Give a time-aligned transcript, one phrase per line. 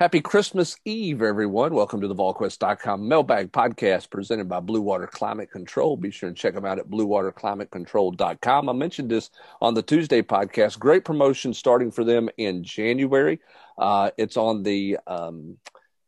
[0.00, 1.74] Happy Christmas Eve, everyone.
[1.74, 5.94] Welcome to the VolQuest.com mailbag podcast presented by Blue Water Climate Control.
[5.94, 8.68] Be sure and check them out at bluewaterclimatecontrol.com.
[8.70, 9.28] I mentioned this
[9.60, 10.78] on the Tuesday podcast.
[10.78, 13.40] Great promotion starting for them in January.
[13.76, 15.58] Uh, it's on the um,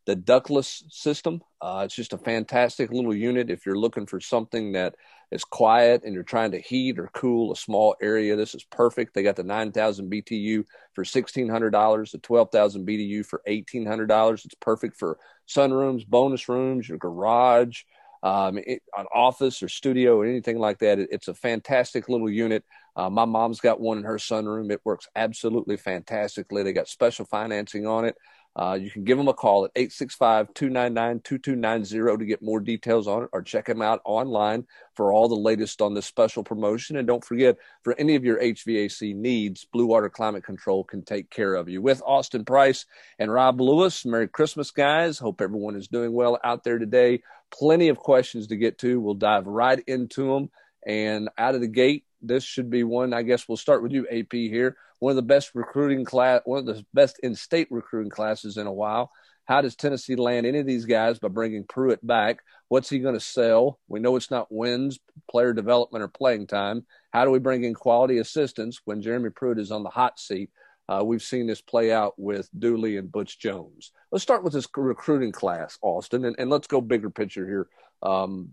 [0.07, 1.43] the ductless system.
[1.61, 4.95] Uh, it's just a fantastic little unit if you're looking for something that
[5.33, 8.37] is quiet and you're trying to heat or cool a small area.
[8.37, 9.15] This is perfect.
[9.15, 14.45] They got the 9,000 BTU for $1,600, the 12,000 BTU for $1,800.
[14.45, 17.83] It's perfect for sunrooms, bonus rooms, your garage,
[18.23, 20.99] um, it, an office or studio or anything like that.
[20.99, 22.63] It, it's a fantastic little unit.
[22.95, 24.71] Uh, my mom's got one in her sunroom.
[24.71, 26.63] It works absolutely fantastically.
[26.63, 28.17] They got special financing on it.
[28.55, 33.09] Uh, you can give them a call at 865 299 2290 to get more details
[33.09, 36.97] on it or check them out online for all the latest on this special promotion.
[36.97, 41.31] And don't forget, for any of your HVAC needs, Blue Water Climate Control can take
[41.31, 41.81] care of you.
[41.81, 42.85] With Austin Price
[43.19, 45.19] and Rob Lewis, Merry Christmas, guys.
[45.19, 47.23] Hope everyone is doing well out there today.
[47.51, 49.01] Plenty of questions to get to.
[49.01, 50.51] We'll dive right into them.
[50.87, 53.13] And out of the gate, this should be one.
[53.13, 56.61] I guess we'll start with you, AP, here one of the best recruiting class, one
[56.61, 59.11] of the best in-state recruiting classes in a while.
[59.47, 62.39] How does Tennessee land any of these guys by bringing Pruitt back?
[62.69, 63.81] What's he going to sell?
[63.89, 66.87] We know it's not wins, player development, or playing time.
[67.13, 70.51] How do we bring in quality assistance when Jeremy Pruitt is on the hot seat?
[70.89, 73.91] Uh, we've seen this play out with Dooley and Butch Jones.
[74.13, 77.67] Let's start with this recruiting class, Austin, and, and let's go bigger picture here.
[78.09, 78.51] Um,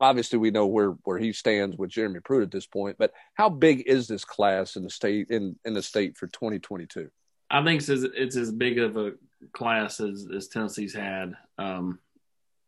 [0.00, 3.48] obviously we know where where he stands with Jeremy Pruitt at this point, but how
[3.48, 7.10] big is this class in the state in in the state for 2022?
[7.50, 9.12] I think it's it's as big of a
[9.52, 11.98] class as, as Tennessee's had, um,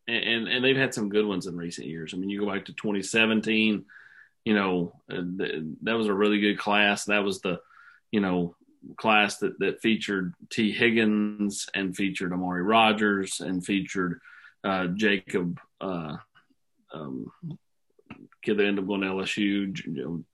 [0.08, 2.14] and and they've had some good ones in recent years.
[2.14, 3.84] I mean, you go back to 2017,
[4.44, 5.20] you know, uh,
[5.82, 7.04] that was a really good class.
[7.04, 7.60] That was the,
[8.10, 8.56] you know,
[8.96, 14.20] class that that featured Tee Higgins and featured Amari Rodgers and featured
[14.64, 15.60] uh, Jacob.
[15.80, 16.16] Uh,
[16.92, 17.30] um,
[18.42, 20.24] kid that ended up going to LSU, you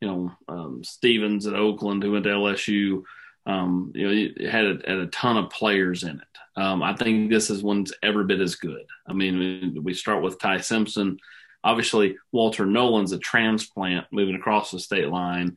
[0.00, 3.02] know, um, Stevens at Oakland who went to LSU.
[3.46, 6.60] Um, you know, it had a, had a ton of players in it.
[6.60, 8.84] Um, I think this is one's every bit as good.
[9.06, 11.18] I mean, we start with Ty Simpson.
[11.62, 15.56] Obviously, Walter Nolan's a transplant moving across the state line,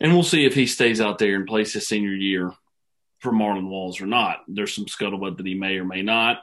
[0.00, 2.52] and we'll see if he stays out there and plays his senior year
[3.20, 4.42] for Marlon Walls or not.
[4.48, 6.42] There's some scuttlebutt that he may or may not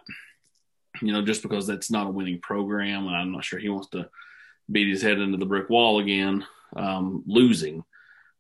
[1.02, 3.90] you know, just because that's not a winning program, and I'm not sure he wants
[3.90, 4.10] to
[4.72, 6.46] beat his head into the brick wall again,
[6.76, 7.84] um, losing.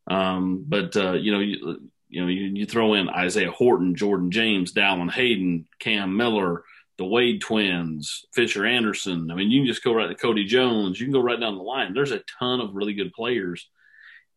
[0.08, 4.32] Um, but uh, you know, you, you know, you, you, throw in Isaiah Horton, Jordan
[4.32, 6.64] James, Dallan Hayden, Cam Miller,
[6.98, 9.30] the Wade twins, Fisher Anderson.
[9.32, 11.00] I mean, you can just go right to Cody Jones.
[11.00, 11.94] You can go right down the line.
[11.94, 13.70] There's a ton of really good players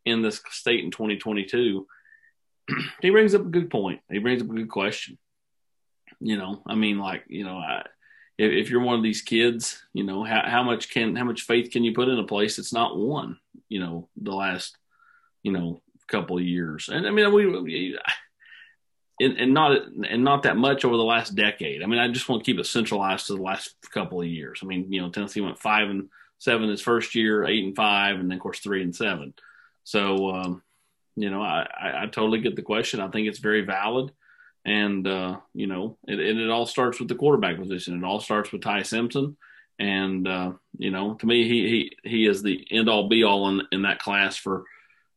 [0.04, 1.87] in this state in 2022.
[3.00, 4.00] he brings up a good point.
[4.10, 5.19] He brings up a good question.
[6.21, 7.83] You know, I mean, like, you know, I,
[8.42, 11.42] if, if, you're one of these kids, you know, how, how much can, how much
[11.42, 13.38] faith can you put in a place that's not won,
[13.69, 14.76] you know, the last,
[15.42, 16.88] you know, couple of years.
[16.92, 17.98] And I mean, we, we
[19.20, 19.72] and, and, not
[20.08, 21.82] and not that much over the last decade.
[21.82, 24.60] I mean, I just want to keep it centralized to the last couple of years.
[24.62, 28.16] I mean, you know, Tennessee went five and seven his first year, eight and five,
[28.16, 29.34] and then of course three and seven.
[29.84, 30.62] So, um,
[31.16, 33.00] you know, I, I, I, totally get the question.
[33.00, 34.12] I think it's very valid.
[34.64, 37.98] And, uh, you know, it, it, it, all starts with the quarterback position.
[37.98, 39.36] It all starts with Ty Simpson.
[39.78, 43.48] And, uh, you know, to me, he, he, he is the end all be all
[43.48, 44.64] in, in that class for,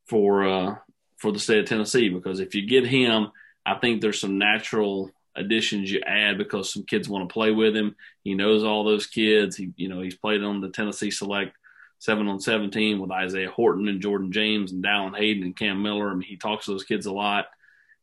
[0.06, 0.76] for, uh,
[1.18, 3.32] for the state of Tennessee, because if you get him,
[3.66, 7.76] I think there's some natural additions you add because some kids want to play with
[7.76, 7.96] him.
[8.24, 9.56] He knows all those kids.
[9.56, 11.56] He, you know, he's played on the Tennessee Select
[12.00, 16.10] seven on seventeen with Isaiah Horton and Jordan James and Dallan Hayden and Cam Miller.
[16.10, 17.48] I mean, he talks to those kids a lot,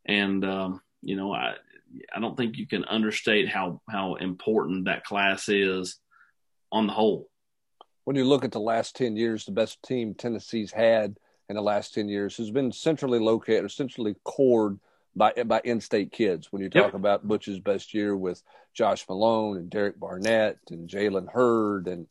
[0.05, 1.55] and um, you know, I
[2.15, 5.99] I don't think you can understate how how important that class is
[6.71, 7.29] on the whole.
[8.05, 11.17] When you look at the last ten years, the best team Tennessee's had
[11.49, 14.79] in the last ten years has been centrally located, centrally cored
[15.15, 16.51] by by in-state kids.
[16.51, 16.95] When you talk yep.
[16.95, 18.43] about Butch's best year with
[18.75, 22.07] Josh Malone and Derek Barnett and Jalen Hurd and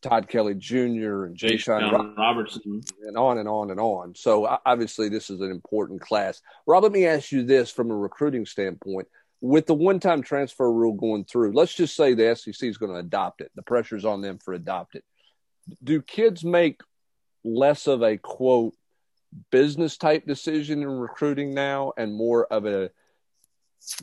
[0.00, 1.24] Todd Kelly Jr.
[1.24, 4.14] and Jashon Robertson, and on and on and on.
[4.14, 6.40] So obviously, this is an important class.
[6.66, 9.08] Rob, let me ask you this from a recruiting standpoint:
[9.40, 12.98] with the one-time transfer rule going through, let's just say the SEC is going to
[12.98, 13.50] adopt it.
[13.54, 15.04] The pressure's on them for adopt it.
[15.82, 16.80] Do kids make
[17.44, 18.74] less of a quote
[19.50, 22.90] business type decision in recruiting now, and more of a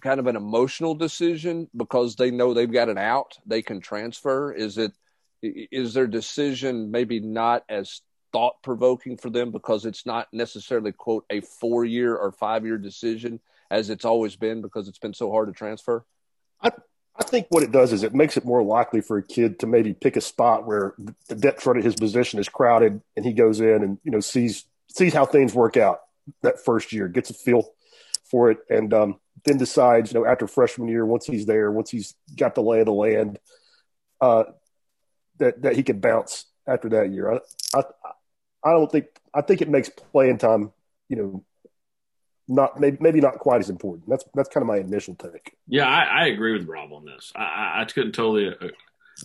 [0.02, 4.52] kind of an emotional decision because they know they've got an out, they can transfer?
[4.52, 4.92] Is it
[5.42, 8.02] is their decision maybe not as
[8.32, 12.78] thought provoking for them because it's not necessarily quote a four year or five year
[12.78, 13.40] decision
[13.72, 16.06] as it's always been because it's been so hard to transfer?
[16.62, 16.72] I,
[17.16, 19.68] I think what it does is it makes it more likely for a kid to
[19.68, 20.96] maybe pick a spot where
[21.28, 24.20] the depth chart of his position is crowded and he goes in and, you know,
[24.20, 26.02] sees sees how things work out
[26.42, 27.74] that first year, gets a feel
[28.24, 31.90] for it, and um, then decides, you know, after freshman year, once he's there, once
[31.90, 33.40] he's got the lay of the land,
[34.22, 34.44] uh,
[35.40, 37.32] that that he can bounce after that year.
[37.34, 37.40] I,
[37.78, 37.84] I
[38.64, 40.72] I don't think I think it makes playing time,
[41.08, 41.46] you know,
[42.48, 44.10] not maybe maybe not quite as important.
[44.10, 45.56] That's that's kind of my initial take.
[45.68, 47.32] Yeah, I, I agree with Rob on this.
[47.36, 48.70] I, I couldn't totally, uh,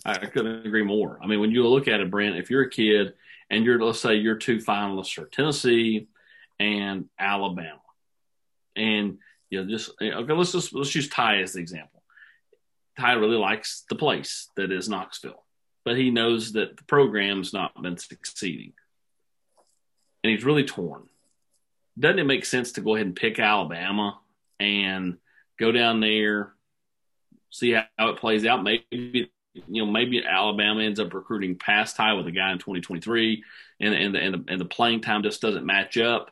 [0.05, 1.19] I couldn't agree more.
[1.21, 3.13] I mean, when you look at it, Brent, if you're a kid
[3.49, 6.07] and you're let's say you're two finalists are Tennessee
[6.59, 7.81] and Alabama,
[8.75, 9.17] and
[9.49, 12.03] you know just okay, let's just let's use Ty as the example.
[12.97, 15.43] Ty really likes the place that is Knoxville,
[15.85, 18.73] but he knows that the program's not been succeeding,
[20.23, 21.03] and he's really torn.
[21.97, 24.19] Doesn't it make sense to go ahead and pick Alabama
[24.59, 25.17] and
[25.57, 26.53] go down there,
[27.51, 28.63] see how, it plays out?
[28.63, 33.43] Maybe you know, maybe Alabama ends up recruiting past Ty with a guy in 2023,
[33.79, 36.31] and and the, and the, and the playing time just doesn't match up,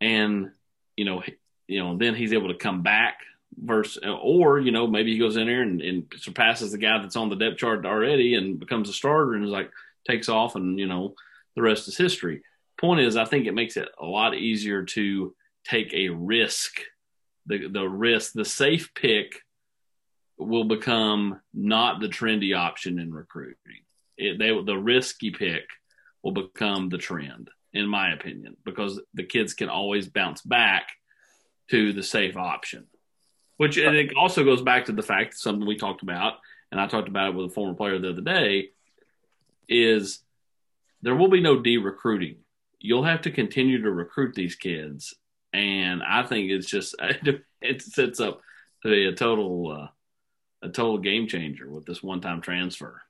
[0.00, 0.50] and
[0.96, 1.22] you know,
[1.68, 3.20] you know, then he's able to come back
[3.56, 7.16] versus, or you know, maybe he goes in there and, and surpasses the guy that's
[7.16, 9.70] on the depth chart already and becomes a starter and is like
[10.08, 11.14] takes off, and you know,
[11.56, 12.42] the rest is history.
[12.80, 16.80] Point is, I think it makes it a lot easier to take a risk.
[17.46, 19.42] The the risk, the safe pick
[20.38, 23.84] will become not the trendy option in recruiting.
[24.16, 25.64] It, they, the risky pick
[26.22, 30.88] will become the trend, in my opinion, because the kids can always bounce back
[31.70, 32.86] to the safe option.
[33.60, 36.38] Which and it also goes back to the fact something we talked about,
[36.72, 38.70] and I talked about it with a former player the other day,
[39.68, 40.20] is
[41.02, 42.36] there will be no de recruiting.
[42.78, 45.14] You'll have to continue to recruit these kids,
[45.52, 46.94] and I think it's just
[47.60, 48.40] it sets up
[48.82, 49.70] to be a total.
[49.70, 49.88] Uh,
[50.62, 53.02] a total game changer with this one time transfer.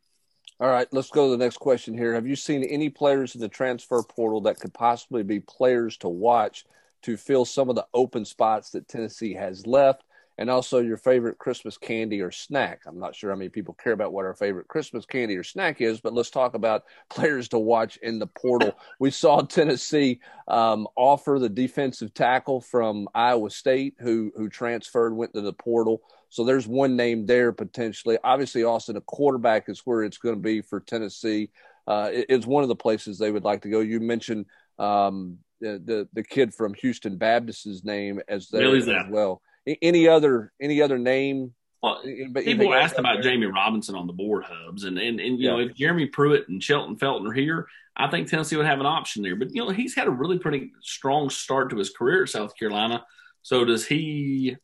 [0.58, 2.14] All right, let's go to the next question here.
[2.14, 6.08] Have you seen any players in the transfer portal that could possibly be players to
[6.08, 6.64] watch
[7.03, 10.05] to fill some of the open spots that Tennessee has left?
[10.41, 12.81] And also your favorite Christmas candy or snack.
[12.87, 15.83] I'm not sure how many people care about what our favorite Christmas candy or snack
[15.83, 18.73] is, but let's talk about players to watch in the portal.
[18.99, 25.35] We saw Tennessee um, offer the defensive tackle from Iowa State who who transferred, went
[25.35, 26.01] to the portal.
[26.31, 28.17] So there's one name there potentially.
[28.25, 31.51] Obviously, Austin, a quarterback is where it's going to be for Tennessee.
[31.87, 33.81] Uh, it, it's one of the places they would like to go.
[33.81, 34.47] You mentioned
[34.79, 39.43] um, the, the, the kid from Houston Baptist's name as there as well.
[39.67, 41.55] Any other any other name?
[41.83, 43.33] Well, uh, people asked about there?
[43.33, 45.51] Jammie Robinson on the board hubs, and and, and you yeah.
[45.51, 47.67] know if Jeremy Pruitt and Shelton Felton are here,
[47.97, 49.37] I think Tennessee would have an option there.
[49.37, 52.57] But you know he's had a really pretty strong start to his career at South
[52.57, 53.05] Carolina.
[53.43, 54.57] So does he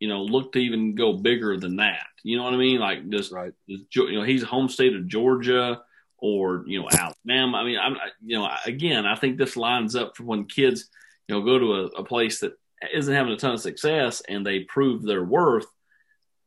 [0.00, 2.06] you know, look to even go bigger than that.
[2.22, 2.78] You know what I mean?
[2.78, 3.52] Like just, right.
[3.66, 5.82] you know, he's a home state of Georgia
[6.18, 7.58] or, you know, Alabama.
[7.58, 10.88] I mean, I'm, you know, again, I think this lines up for when kids,
[11.26, 12.52] you know, go to a, a place that
[12.94, 15.66] isn't having a ton of success and they prove their worth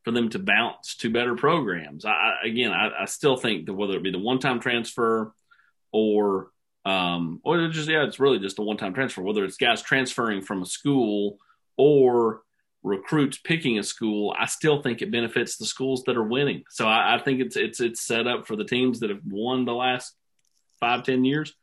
[0.03, 2.05] for them to bounce to better programs.
[2.05, 5.33] I, again, I, I still think that whether it be the one-time transfer
[5.91, 6.49] or,
[6.85, 10.63] um, or just, yeah, it's really just a one-time transfer, whether it's guys transferring from
[10.63, 11.37] a school
[11.77, 12.41] or,
[12.83, 16.63] recruits picking a school, I still think it benefits the schools that are winning.
[16.69, 19.65] So I, I, think it's it's it's set up for the teams that have won
[19.65, 20.15] the last
[20.79, 21.53] five ten years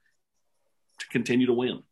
[1.01, 1.83] to continue to win.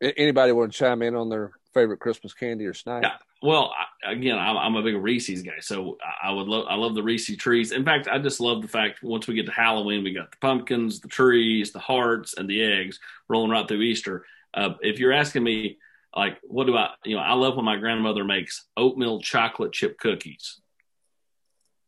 [0.00, 3.02] Anybody want to chime in on their favorite Christmas candy or snack?
[3.02, 3.16] Yeah.
[3.42, 3.72] Well,
[4.04, 7.02] I, again, I'm, I'm, a big Reese's guy, so I would love I love the
[7.02, 7.72] Reese's trees.
[7.72, 10.38] In fact, I just love the fact once we get to Halloween, we got the
[10.38, 14.24] pumpkins, the trees, the hearts, and the eggs rolling right through Easter.
[14.54, 15.76] Uh, if you're asking me
[16.14, 19.98] like what do I you know I love when my grandmother makes oatmeal chocolate chip
[19.98, 20.60] cookies.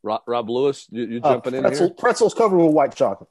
[0.02, 1.96] Rob, Rob Lewis, you, you uh, jumping uh, pretzel, in here?
[1.98, 3.30] Pretzels covered with white chocolate.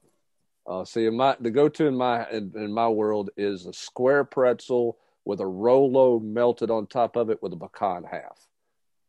[0.68, 3.74] Uh, see, in my the go to in my in, in, my world is a
[3.74, 4.98] square pretzel
[5.28, 8.48] with a Rolo melted on top of it with a pecan half.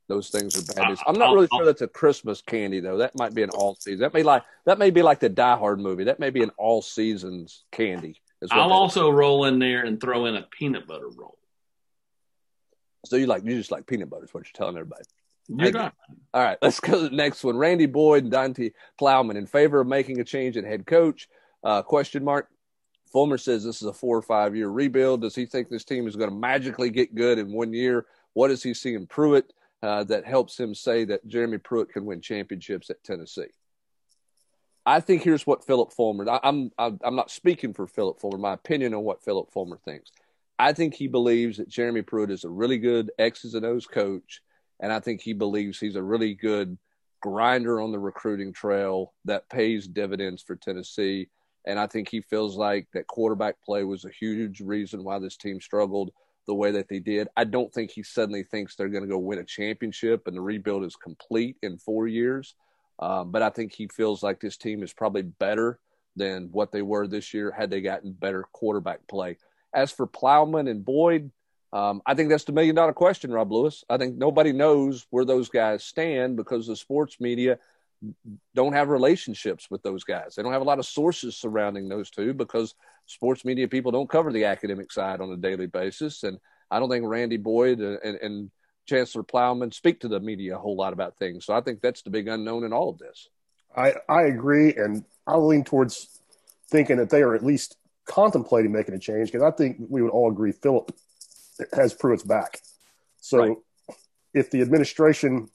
[0.08, 0.96] Those things are bad.
[1.06, 2.96] I'm not really sure that's a Christmas candy though.
[2.96, 4.00] That might be an all season.
[4.00, 6.04] That may like that may be like the Die Hard movie.
[6.04, 8.20] That may be an all seasons candy.
[8.50, 11.36] I'll also roll in there and throw in a peanut butter roll.
[13.04, 15.04] So you like you just like peanut butter is what you're telling everybody.
[15.48, 15.92] You're.
[16.34, 17.56] All right, let's go to the next one.
[17.56, 21.28] Randy Boyd and Donde Plowman in favor of making a change at head coach.
[21.62, 22.48] Uh, question mark.
[23.12, 25.22] Fulmer says this is a four or five year rebuild.
[25.22, 28.06] Does he think this team is going to magically get good in one year?
[28.34, 32.04] What does he see in Pruitt uh, that helps him say that Jeremy Pruitt can
[32.04, 33.48] win championships at Tennessee?
[34.86, 36.28] I think here's what Philip Fulmer.
[36.30, 38.38] I, I'm I'm not speaking for Philip Fulmer.
[38.38, 40.10] My opinion on what Philip Fulmer thinks.
[40.58, 44.40] I think he believes that Jeremy Pruitt is a really good X's and O's coach,
[44.80, 46.78] and I think he believes he's a really good
[47.20, 51.28] grinder on the recruiting trail that pays dividends for Tennessee.
[51.66, 55.36] And I think he feels like that quarterback play was a huge reason why this
[55.36, 56.10] team struggled
[56.46, 57.28] the way that they did.
[57.36, 60.40] I don't think he suddenly thinks they're going to go win a championship and the
[60.40, 62.54] rebuild is complete in four years.
[62.98, 65.78] Um, but I think he feels like this team is probably better
[66.16, 69.36] than what they were this year had they gotten better quarterback play.
[69.74, 71.30] As for Plowman and Boyd,
[71.72, 73.84] um, I think that's the million dollar question, Rob Lewis.
[73.90, 77.58] I think nobody knows where those guys stand because the sports media
[78.54, 80.34] don't have relationships with those guys.
[80.34, 82.74] They don't have a lot of sources surrounding those two because
[83.06, 86.22] sports media people don't cover the academic side on a daily basis.
[86.22, 86.38] And
[86.70, 88.50] I don't think Randy Boyd and, and
[88.86, 91.44] Chancellor Plowman speak to the media a whole lot about things.
[91.44, 93.28] So I think that's the big unknown in all of this.
[93.76, 94.74] I, I agree.
[94.74, 96.20] And I lean towards
[96.70, 97.76] thinking that they are at least
[98.06, 100.94] contemplating making a change because I think we would all agree Philip
[101.72, 102.60] has Pruitt's back.
[103.20, 103.56] So right.
[104.32, 105.48] if the administration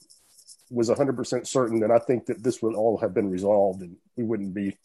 [0.70, 4.24] was 100% certain, then I think that this would all have been resolved and we
[4.24, 4.76] wouldn't be,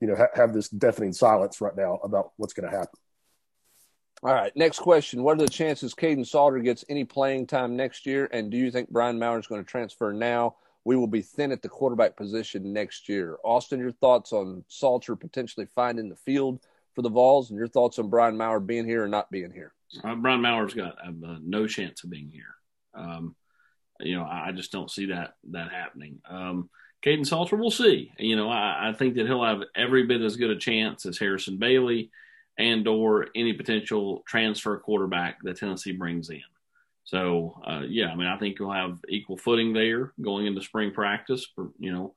[0.00, 2.98] you know, ha- have this deafening silence right now about what's going to happen.
[4.22, 4.54] All right.
[4.56, 5.22] Next question.
[5.22, 8.28] What are the chances Kaidon Salter gets any playing time next year?
[8.32, 10.56] And do you think Brian Maurer is going to transfer now?
[10.84, 13.36] We will be thin at the quarterback position next year.
[13.44, 16.60] Austin, your thoughts on Salter potentially finding the field
[16.94, 19.74] for the Vols and your thoughts on Brian Maurer being here or not being here?
[20.02, 22.54] Uh, Brian Maurer's got uh, no chance of being here.
[22.94, 23.36] Um,
[24.00, 26.20] you know, I, I, just don't see that that happening.
[26.28, 26.70] Um,
[27.04, 28.12] Kaidon Salter, we'll see.
[28.18, 31.18] You know, I, I, think that he'll have every bit as good a chance as
[31.18, 32.10] Harrison Bailey
[32.58, 36.42] and or any potential transfer quarterback that Tennessee brings in.
[37.04, 40.90] So, uh, yeah, I mean, I think you'll have equal footing there going into spring
[40.90, 41.46] practice.
[41.54, 42.14] For, you know,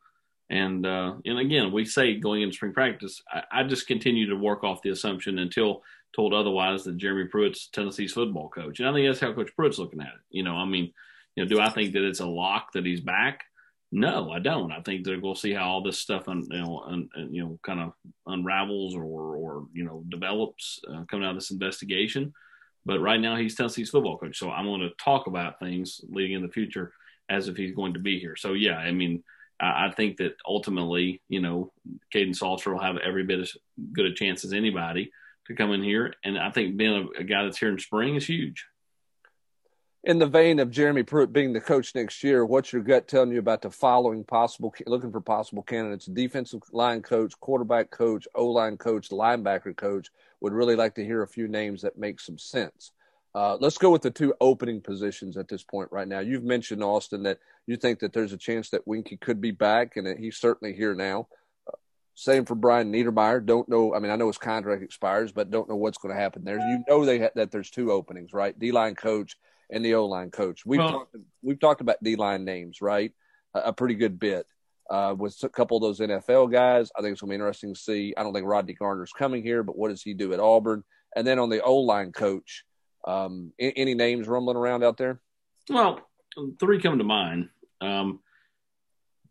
[0.49, 4.35] and uh, and again, we say going into spring practice, I, I, just continue to
[4.35, 5.83] work off the assumption until
[6.15, 9.77] told otherwise that Jeremy Pruitt's Tennessee's football coach, and I think that's how Coach Pruitt's
[9.77, 10.21] looking at it.
[10.31, 10.91] You know, I mean,
[11.35, 13.43] you know, do I think that it's a lock that he's back?
[13.91, 14.71] No, I don't.
[14.71, 17.59] I think that we'll see how all this stuff, un, you know, un, you know,
[17.63, 17.93] kind of
[18.27, 22.33] unravels or or you know develops uh, coming out of this investigation.
[22.85, 26.33] But right now, he's Tennessee's football coach, so I'm going to talk about things leading
[26.33, 26.93] in the future
[27.29, 28.35] as if he's going to be here.
[28.35, 29.23] So yeah, I mean,
[29.59, 31.71] I, I think that ultimately, you know,
[32.13, 33.57] Kaidon Salter will have every bit as
[33.91, 35.11] good a chance as anybody
[35.47, 38.15] to come in here, and I think being a, a guy that's here in spring
[38.15, 38.65] is huge
[40.03, 43.31] in the vein of Jeremy Pruitt being the coach next year, what's your gut telling
[43.31, 46.05] you about the following possible, looking for possible candidates?
[46.05, 50.09] Defensive line coach, quarterback coach, O line coach, linebacker coach.
[50.41, 52.91] Would really like to hear a few names that make some sense.
[53.35, 56.19] Uh, let's go with the two opening positions at this point right now.
[56.19, 59.97] You've mentioned Austin that you think that there's a chance that Weinke could be back,
[59.97, 61.27] and he's certainly here now.
[61.67, 61.75] Uh,
[62.15, 63.45] same for Brian Niedermeyer.
[63.45, 63.93] Don't know.
[63.93, 66.57] I mean, I know his contract expires, but don't know what's going to happen there.
[66.57, 68.57] You know they ha- that there's two openings, right?
[68.57, 69.35] D line coach
[69.69, 70.65] and the O line coach.
[70.65, 73.11] We've well, talked, we've talked about D line names, right?
[73.53, 74.45] A, a, pretty good bit
[74.89, 76.91] uh, with a couple of those NFL guys.
[76.97, 78.13] I think it's going to be interesting to see.
[78.17, 80.83] I don't think Rodney Garner's coming here, but what does he do at Auburn?
[81.15, 82.63] And then on the O line coach,
[83.05, 85.19] um, any, any, names rumbling around out there?
[85.69, 86.01] Well,
[86.59, 87.49] three come to mind.
[87.81, 88.19] Um,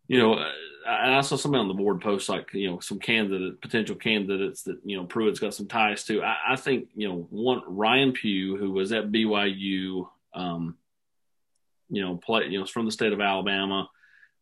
[0.07, 0.51] you know, uh,
[0.87, 4.79] I saw somebody on the board post like you know some candidate potential candidates that
[4.83, 6.23] you know Pruitt's got some ties to.
[6.23, 10.77] I, I think you know one Ryan Pugh who was at BYU um,
[11.89, 13.89] you know, play, you know, from the state of Alabama.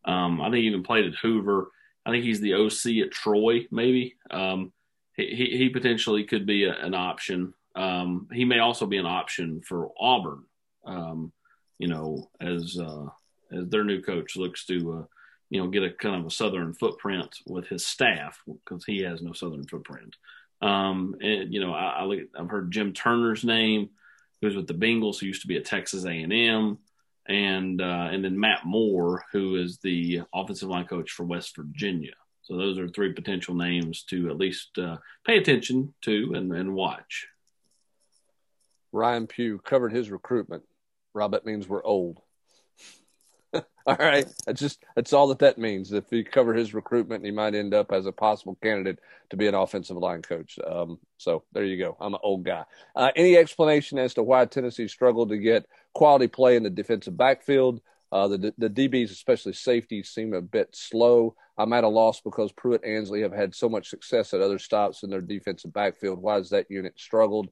[0.06, 1.72] Um, I think he even played at Hoover.
[2.06, 4.16] I think he's the OC at Troy, maybe.
[4.30, 4.72] Um,
[5.16, 7.54] he, he potentially could be a, an option.
[7.76, 10.44] Um, he may also be an option for Auburn,
[10.86, 11.32] um,
[11.78, 13.08] you know, as, uh,
[13.52, 15.06] as their new coach looks to, uh,
[15.50, 19.22] you know, get a kind of a Southern footprint with his staff because he has
[19.22, 20.16] no Southern footprint.
[20.62, 23.90] Um, and, you know, I, I look, I've heard Jim Turner's name
[24.42, 26.78] who's with the Bengals, who used to be at Texas A&M,
[27.28, 32.14] and uh, and then Matt Moore, who is the offensive line coach for West Virginia.
[32.44, 36.74] So those are three potential names to at least uh, pay attention to and, and
[36.74, 37.28] watch.
[38.94, 40.64] Ryan Pugh covered his recruitment.
[41.14, 42.22] Rob, that means we're old.
[43.90, 44.28] all right.
[44.46, 45.94] That's just that's all that that means.
[45.94, 49.48] If he cover his recruitment, he might end up as a possible candidate to be
[49.48, 50.60] an offensive line coach.
[50.68, 51.96] Um, so there you go.
[52.02, 52.66] I'm an old guy.
[52.98, 57.16] Uh, any explanation as to why Tennessee struggled to get quality play in the defensive
[57.16, 57.80] backfield?
[58.12, 61.36] Uh, the the DBs, especially safeties, seem a bit slow.
[61.58, 65.04] I'm at a loss because Pruitt Ansley have had so much success at other stops
[65.04, 66.22] in their defensive backfield.
[66.22, 67.48] Why has that unit struggled?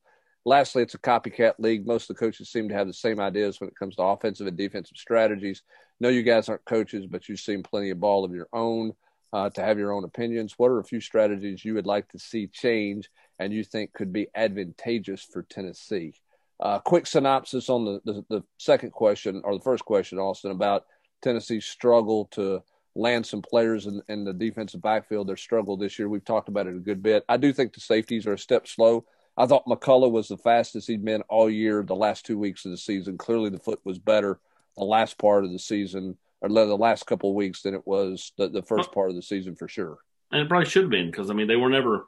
[0.48, 1.88] Lastly, it's a copycat league.
[1.88, 4.46] Most of the coaches seem to have the same ideas when it comes to offensive
[4.46, 5.64] and defensive strategies.
[6.00, 8.94] No, you guys aren't coaches, but you've seen plenty of ball of your own
[9.32, 10.56] uh, to have your own opinions.
[10.58, 13.10] What are a few strategies you would like to see change
[13.40, 16.14] and you think could be advantageous for Tennessee?
[16.60, 20.86] Uh, quick synopsis on the, the, the second question or the first question, Austin, about
[21.22, 22.62] Tennessee's struggle to
[22.96, 25.28] land some players in, in the defensive backfield.
[25.28, 26.08] Their struggle this year.
[26.08, 27.26] We've talked about it a good bit.
[27.28, 29.06] I do think the safeties are a step slow.
[29.38, 32.72] I thought McCollough was the fastest he'd been all year, the last two weeks of
[32.72, 33.18] the season.
[33.18, 34.40] Clearly, the foot was better
[34.78, 38.32] the last part of the season or the last couple of weeks than it was
[38.38, 39.98] the, the first part of the season for sure.
[40.32, 42.08] And it probably should have been because I mean they were never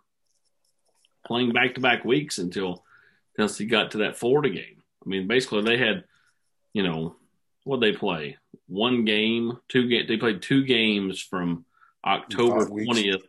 [1.26, 2.84] playing back to back weeks until
[3.36, 4.82] Tennessee got to that Florida game.
[5.06, 6.04] I mean, basically they had,
[6.74, 7.16] you know,
[7.64, 10.06] what they play one game, two game.
[10.08, 11.66] They played two games from
[12.06, 13.26] October twentieth,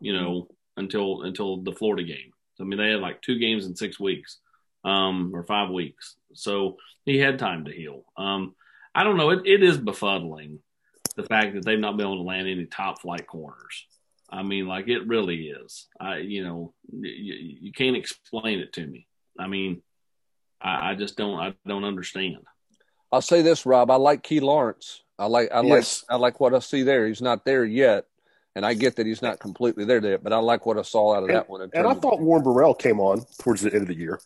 [0.00, 2.32] you know, until until the Florida game.
[2.54, 4.38] So, I mean, they had like two games in six weeks,
[4.84, 6.16] um, or five weeks.
[6.34, 8.04] So he had time to heal.
[8.16, 8.54] Um,
[8.94, 9.30] I don't know.
[9.30, 10.58] It, it is befuddling
[11.16, 13.86] the fact that they've not been able to land any top flight corners.
[14.28, 15.86] I mean, like it really is.
[16.00, 19.06] I, you know, you, you can't explain it to me.
[19.38, 19.82] I mean,
[20.60, 21.38] I, I, just don't.
[21.38, 22.38] I don't understand.
[23.10, 23.90] I'll say this, Rob.
[23.90, 25.02] I like Key Lawrence.
[25.18, 25.50] I like.
[25.52, 26.04] I yes.
[26.08, 26.14] like.
[26.14, 27.06] I like what I see there.
[27.06, 28.06] He's not there yet,
[28.56, 30.22] and I get that he's not completely there yet.
[30.22, 31.68] But I like what I saw out of and, that one.
[31.74, 34.18] And I thought Warren Burrell came on towards the end of the year.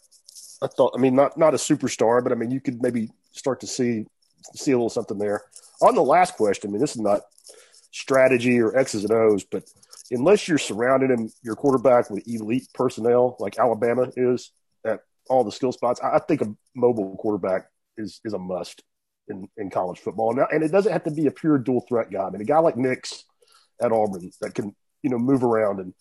[0.62, 0.92] I thought.
[0.96, 4.06] I mean, not not a superstar, but I mean, you could maybe start to see
[4.54, 5.42] see a little something there.
[5.82, 7.22] On the last question, I mean, this is not
[7.90, 9.64] strategy or X's and O's, but
[10.10, 14.52] unless you're surrounding him, your quarterback with elite personnel like Alabama is
[14.84, 18.82] at all the skill spots, I think a mobile quarterback is is a must
[19.28, 20.32] in, in college football.
[20.34, 22.24] Now, and it doesn't have to be a pure dual threat guy.
[22.24, 23.24] I mean, a guy like Nix
[23.80, 25.94] at Auburn that can you know move around and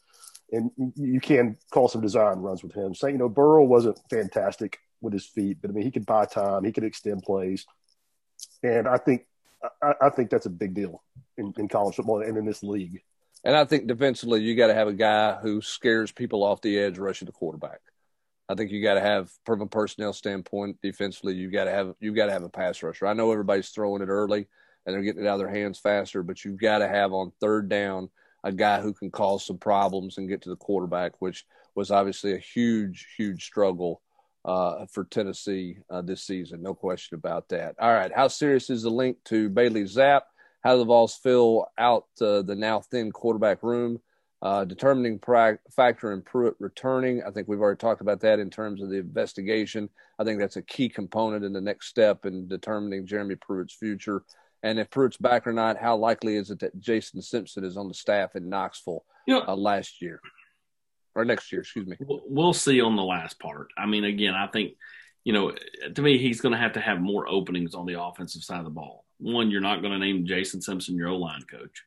[0.51, 2.93] and you can call some design runs with him.
[2.93, 6.25] Saying you know Burrow wasn't fantastic with his feet, but I mean he could buy
[6.25, 7.65] time, he could extend plays,
[8.63, 9.25] and I think
[9.81, 11.03] I, I think that's a big deal
[11.37, 13.01] in, in college football and in this league.
[13.43, 16.79] And I think defensively, you got to have a guy who scares people off the
[16.79, 17.79] edge rushing the quarterback.
[18.49, 21.93] I think you got to have, from a personnel standpoint, defensively, you got to have
[21.99, 23.07] you got to have a pass rusher.
[23.07, 24.47] I know everybody's throwing it early
[24.85, 27.31] and they're getting it out of their hands faster, but you've got to have on
[27.39, 28.09] third down
[28.43, 32.33] a guy who can cause some problems and get to the quarterback, which was obviously
[32.33, 34.01] a huge, huge struggle
[34.45, 36.61] uh, for Tennessee uh, this season.
[36.61, 37.75] No question about that.
[37.79, 40.21] All right, how serious is the link to Bailey Zappe?
[40.63, 43.99] How do the Vols fill out uh, the now thin quarterback room?
[44.41, 47.23] Uh, determining pra- factor in Pruitt returning.
[47.23, 49.89] I think we've already talked about that in terms of the investigation.
[50.19, 54.23] I think that's a key component in the next step in determining Jeremy Pruitt's future.
[54.61, 57.87] And if Pruitt's back or not, how likely is it that Jason Simpson is on
[57.87, 60.19] the staff in Knoxville you know, uh, last year
[61.15, 61.61] or next year?
[61.61, 61.97] Excuse me.
[61.99, 63.69] We'll see on the last part.
[63.77, 64.73] I mean, again, I think
[65.23, 65.53] you know,
[65.95, 68.65] to me, he's going to have to have more openings on the offensive side of
[68.65, 71.83] the ball one, you're not going to name Jason Simpson your O line coach.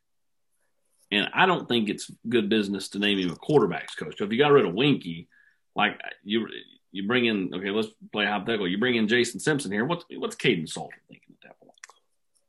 [1.10, 4.18] And I don't think it's good business to name him a quarterbacks coach.
[4.18, 5.26] So if you got rid of Weinke,
[5.74, 6.48] like you
[6.90, 8.68] you bring in okay, let's play hypothetical.
[8.68, 9.84] You bring in Jason Simpson here.
[9.84, 11.78] What's what's Kaidon Salter thinking at that point?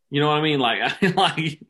[0.10, 0.60] You know what I mean?
[0.60, 1.62] Like I like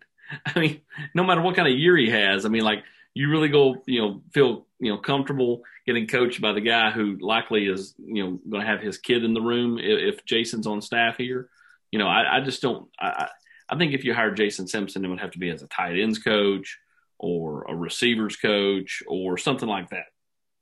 [0.45, 0.81] I mean,
[1.13, 2.83] no matter what kind of year he has, I mean, like
[3.19, 7.17] you really go, you know, feel you know comfortable getting coached by the guy who
[7.19, 10.67] likely is you know going to have his kid in the room if, if Jason's
[10.67, 11.49] on staff here
[11.91, 12.87] you know, I, I just don't.
[12.99, 13.29] I,
[13.67, 15.99] I think if you hire Jason Simpson, it would have to be as a tight
[15.99, 16.77] ends coach
[17.17, 20.05] or a receivers coach or something like that.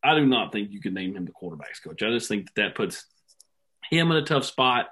[0.04, 2.04] I do not think you can name him the quarterbacks coach.
[2.04, 3.06] I just think that that puts
[3.90, 4.90] him in a tough spot,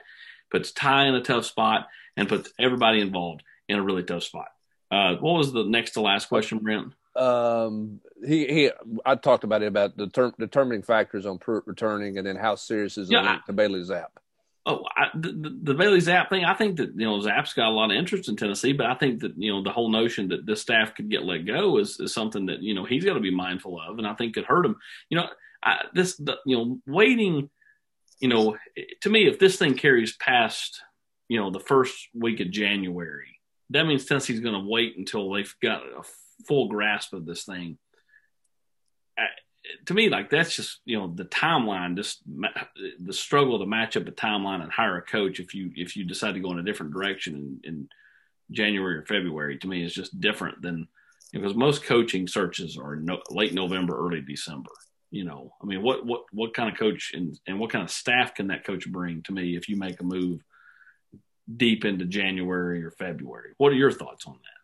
[0.51, 4.47] puts Ty in a tough spot, and puts everybody involved in a really tough spot.
[4.91, 6.93] Uh, what was the next to last question, Brent?
[7.15, 8.71] Um, he he.
[9.05, 12.97] I talked about it about the term, determining factors on returning, and then how serious
[12.97, 14.07] is the yeah, link to Bailey Zappe.
[14.67, 16.43] Oh, I, the, the Bailey Zappe thing.
[16.43, 18.95] I think that you know Zappe's got a lot of interest in Tennessee, but I
[18.95, 21.99] think that you know the whole notion that this staff could get let go is,
[21.99, 24.45] is something that you know he's got to be mindful of, and I think could
[24.45, 24.77] hurt him.
[25.09, 25.27] You know,
[25.63, 27.49] I, this the, you know waiting.
[28.19, 28.57] You know,
[29.01, 30.81] to me, if this thing carries past
[31.29, 35.55] you know the first week of January, that means Tennessee's going to wait until they've
[35.61, 36.01] got a
[36.47, 37.77] full grasp of this thing
[39.85, 42.21] to me, like that's just you know the timeline, just
[42.99, 46.03] the struggle to match up the timeline and hire a coach if you if you
[46.03, 47.89] decide to go in a different direction in, in
[48.51, 49.57] January or February.
[49.59, 50.87] To me, is just different than
[51.31, 54.71] because most coaching searches are no, late November, early December.
[55.11, 57.91] You know, I mean, what what what kind of coach and and what kind of
[57.91, 60.41] staff can that coach bring to me if you make a move
[61.55, 63.53] deep into January or February?
[63.57, 64.54] What are your thoughts on that?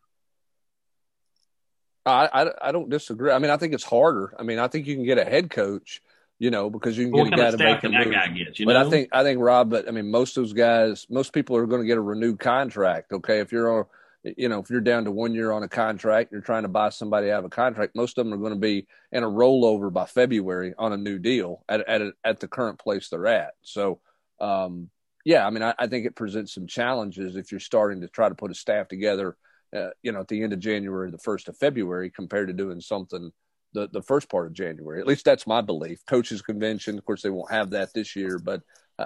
[2.06, 3.32] I, I, I don't disagree.
[3.32, 4.34] I mean, I think it's harder.
[4.38, 6.02] I mean, I think you can get a head coach,
[6.40, 8.14] you know, because you can what get a guy to make a move.
[8.14, 8.88] Guy gets, you but know?
[8.88, 11.66] I think I think Rob, but I mean, most of those guys, most people are
[11.66, 13.12] going to get a renewed contract.
[13.12, 13.86] Okay, if you're on
[14.24, 16.90] you know, if you're down to one year on a contract, you're trying to buy
[16.90, 17.96] somebody out of a contract.
[17.96, 21.18] Most of them are going to be in a rollover by February on a new
[21.18, 23.54] deal at at, a, at the current place they're at.
[23.64, 24.00] So,
[24.40, 24.90] um,
[25.26, 28.30] yeah, I mean, I, I, think it presents some challenges if you're starting to try
[28.30, 29.38] to put a staff together,
[29.76, 32.82] uh, you know, at the end of January, the first of February, compared to doing
[32.82, 33.32] something
[33.74, 35.00] the the first part of January.
[35.00, 36.06] At least that's my belief.
[36.06, 38.62] Coaches convention, of course, they won't have that this year, but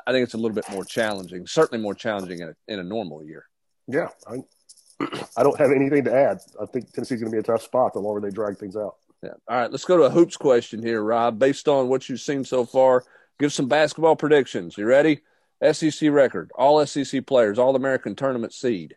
[0.05, 1.47] I think it's a little bit more challenging.
[1.47, 3.45] Certainly more challenging in a, in a normal year.
[3.87, 4.37] Yeah, I,
[5.37, 6.39] I don't have anything to add.
[6.61, 8.95] I think Tennessee's going to be a tough spot the longer they drag things out.
[9.23, 9.33] Yeah.
[9.47, 11.39] All right, let's go to a hoops question here, Rob.
[11.39, 13.03] Based on what you've seen so far,
[13.39, 14.77] give some basketball predictions.
[14.77, 15.21] You ready?
[15.71, 18.95] SEC record, all SEC players, all American tournament seed.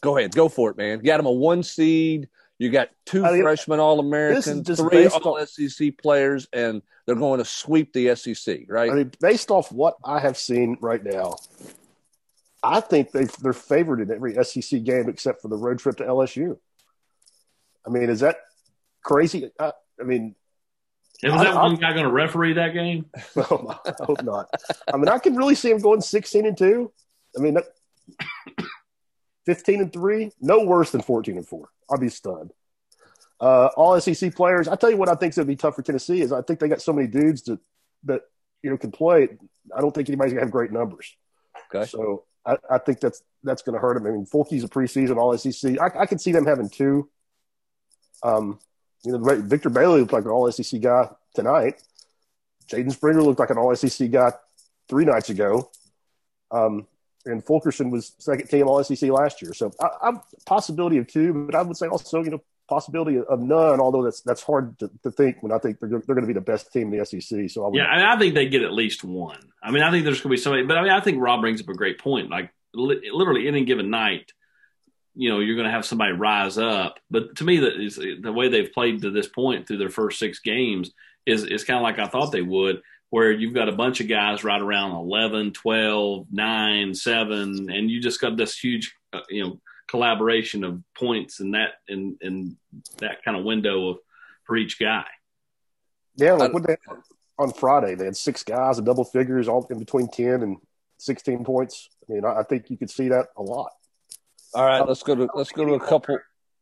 [0.00, 0.98] Go ahead, go for it, man.
[0.98, 2.28] You got them a one seed.
[2.58, 7.38] You got two I mean, freshmen All Americans, three All SEC players, and they're going
[7.38, 8.90] to sweep the SEC, right?
[8.90, 11.36] I mean, based off what I have seen right now,
[12.62, 16.04] I think they they're favored in every SEC game except for the road trip to
[16.04, 16.58] LSU.
[17.86, 18.36] I mean, is that
[19.02, 19.50] crazy?
[19.58, 20.34] I, I mean,
[21.22, 23.06] and was that I, one guy going to referee that game?
[23.36, 24.50] Oh, I hope not.
[24.92, 26.92] I mean, I can really see him going sixteen and two.
[27.36, 27.56] I mean,
[29.50, 31.70] fifteen and three, no worse than fourteen and four.
[31.90, 32.52] I'll be stunned.
[33.40, 34.68] Uh, all SEC players.
[34.68, 36.42] I tell you what, I think is going to be tough for Tennessee is I
[36.42, 37.58] think they got so many dudes that
[38.04, 38.22] that
[38.62, 39.28] you know can play.
[39.74, 41.16] I don't think anybody's going to have great numbers.
[41.74, 41.86] Okay.
[41.86, 44.06] So I, I think that's that's going to hurt them.
[44.06, 45.78] I mean, Fulke's a preseason All SEC.
[45.80, 47.08] I, I can see them having two.
[48.22, 48.58] Um,
[49.04, 51.82] you know, Victor Bailey looked like an All SEC guy tonight.
[52.70, 54.32] Jaden Springer looked like an All SEC guy
[54.88, 55.70] three nights ago.
[56.50, 56.86] Um,
[57.26, 59.52] and Fulkerson was second team All SEC last year.
[59.52, 63.40] So I, am possibility of two, but I would say also you know possibility of
[63.40, 63.80] none.
[63.80, 66.32] Although that's that's hard to, to think when I think they're they're going to be
[66.32, 67.50] the best team in the SEC.
[67.50, 69.40] So I would, yeah, I think they get at least one.
[69.62, 71.40] I mean, I think there's going to be somebody, but I mean, I think Rob
[71.40, 72.30] brings up a great point.
[72.30, 74.32] Like li- literally any given night,
[75.14, 76.98] you know, you're going to have somebody rise up.
[77.10, 80.38] But to me, the, the way they've played to this point through their first six
[80.38, 80.90] games
[81.26, 84.08] is is kind of like I thought they would where you've got a bunch of
[84.08, 89.44] guys right around 11, 12, 9, 7, and you just got this huge, uh, you
[89.44, 92.56] know, collaboration of points in that in in
[92.98, 93.98] that kind of window of
[94.44, 95.04] for each guy.
[96.14, 96.76] Yeah, like what they
[97.38, 100.56] on Friday they had six guys in double figures, all in between ten and
[100.98, 101.88] sixteen points.
[102.08, 103.72] I mean, I, I think you could see that a lot.
[104.54, 106.18] All right, let's go to let's go to a couple.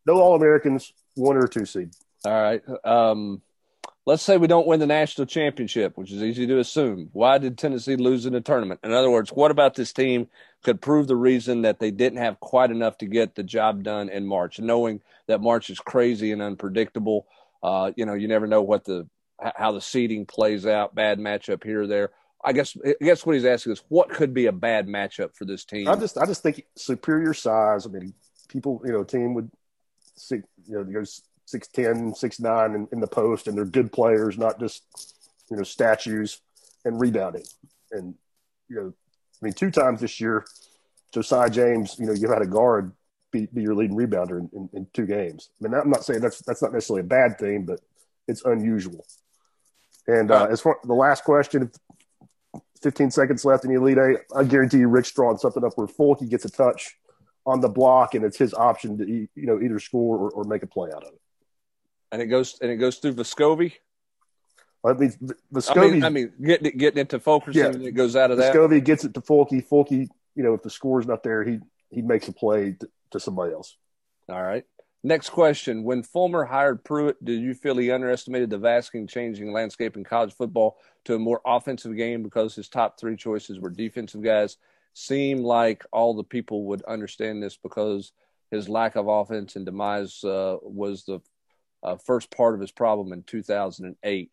[0.06, 1.90] No All Americans, one or two seed.
[2.24, 2.62] All right.
[2.84, 3.42] Um,
[4.08, 7.10] let's say we don't win the national championship, which is easy to assume.
[7.12, 8.80] Why did Tennessee lose in the tournament?
[8.82, 10.28] In other words, what about this team
[10.64, 14.08] could prove the reason that they didn't have quite enough to get the job done
[14.08, 17.26] in March, knowing that March is crazy and unpredictable.
[17.62, 19.06] Uh, you know, you never know what the
[19.54, 20.94] how the seeding plays out.
[20.94, 22.10] Bad matchup here or there.
[22.42, 25.44] I guess I guess what he's asking is what could be a bad matchup for
[25.44, 25.86] this team.
[25.86, 27.84] I just I just think superior size.
[27.84, 28.14] I mean,
[28.48, 29.50] people, you know, team would
[30.16, 33.90] see you know, goes six ten, six nine in, in the post, and they're good
[33.90, 34.82] players, not just
[35.50, 36.42] you know statues
[36.84, 37.44] and rebounding.
[37.90, 38.14] And
[38.68, 38.92] you know,
[39.40, 40.44] I mean, two times this year,
[41.12, 42.92] Josiah James, you know, you had a guard
[43.32, 45.50] be, be your leading rebounder in, in, in, two games.
[45.60, 47.80] I mean, I'm not saying that's that's not necessarily a bad thing, but
[48.26, 49.06] it's unusual.
[50.06, 51.70] And uh, as far the last question,
[52.82, 55.86] 15 seconds left in the Elite Eight, I guarantee you, Rick's drawing something up where
[55.86, 56.94] Fulke gets a touch
[57.46, 60.62] on the block, and it's his option to you know either score or, or make
[60.62, 61.20] a play out of it
[62.12, 63.72] and it goes and it goes through Vescovi.
[64.84, 65.12] I mean,
[65.52, 65.76] Vescovi.
[65.76, 67.68] I mean, I mean getting getting into Fulkerson, yeah.
[67.68, 68.54] and it goes out of that.
[68.54, 69.66] Vescovi gets it to Fulke.
[69.68, 71.58] Fulke, you know, if the score's not there, he
[71.90, 73.76] he makes a play to, to somebody else.
[74.28, 74.64] All right.
[75.04, 79.96] Next question: When Fulmer hired Pruitt, did you feel he underestimated the vastly changing landscape
[79.96, 84.22] in college football to a more offensive game because his top three choices were defensive
[84.22, 84.56] guys?
[84.94, 88.12] Seemed like all the people would understand this because
[88.50, 91.20] his lack of offense and demise uh, was the
[91.82, 94.30] uh, first part of his problem in 2008.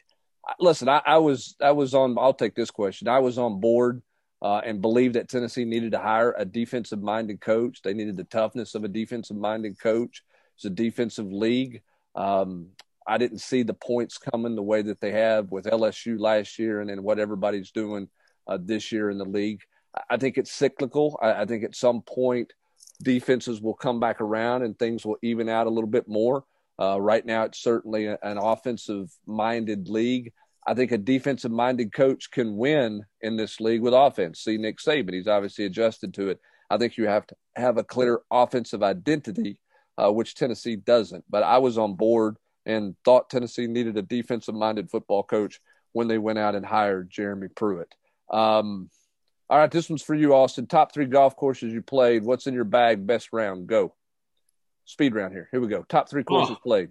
[0.59, 2.17] Listen, I, I, was I was on.
[2.19, 3.07] I'll take this question.
[3.07, 4.01] I was on board
[4.41, 7.81] uh, and believed that Tennessee needed to hire a defensive minded coach.
[7.81, 10.23] They needed the toughness of a defensive minded coach.
[10.55, 11.81] It's a defensive league.
[12.13, 12.67] Um,
[13.07, 16.81] I didn't see the points coming the way that they have with LSU last year,
[16.81, 18.07] and then what everybody's doing
[18.47, 19.61] uh, this year in the league.
[20.09, 21.17] I think it's cyclical.
[21.21, 22.53] I, I think at some point
[23.01, 26.45] defenses will come back around and things will even out a little bit more.
[26.79, 30.33] Uh, right now, it's certainly an offensive minded league.
[30.67, 34.41] I think a defensive minded coach can win in this league with offense.
[34.41, 36.39] See Nick Saban, he's obviously adjusted to it.
[36.69, 39.59] I think you have to have a clear offensive identity,
[39.97, 41.23] uh, which Tennessee doesn't.
[41.29, 45.59] But I was on board and thought Tennessee needed a defensive minded football coach
[45.93, 47.93] when they went out and hired Jeremy Pruitt.
[48.31, 48.89] Um,
[49.49, 50.65] all right, this one's for you, Austin.
[50.65, 52.23] Top three golf courses you played.
[52.23, 53.05] What's in your bag?
[53.05, 53.67] Best round.
[53.67, 53.93] Go.
[54.85, 55.47] Speed round here.
[55.51, 55.83] Here we go.
[55.83, 56.63] Top three courses Oh.
[56.63, 56.89] played.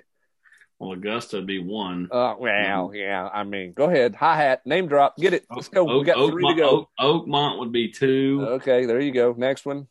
[0.80, 2.09] Well, Augusta would be one.
[2.11, 3.28] Uh, well, yeah.
[3.33, 4.16] I mean, go ahead.
[4.16, 4.66] Hi hat.
[4.66, 5.16] Name drop.
[5.16, 5.46] Get it.
[5.54, 5.85] Let's go.
[5.85, 6.88] we got Oakmont, three to go.
[6.98, 8.44] Oak, Oakmont would be two.
[8.54, 9.35] Okay, there you go.
[9.38, 9.87] Next one.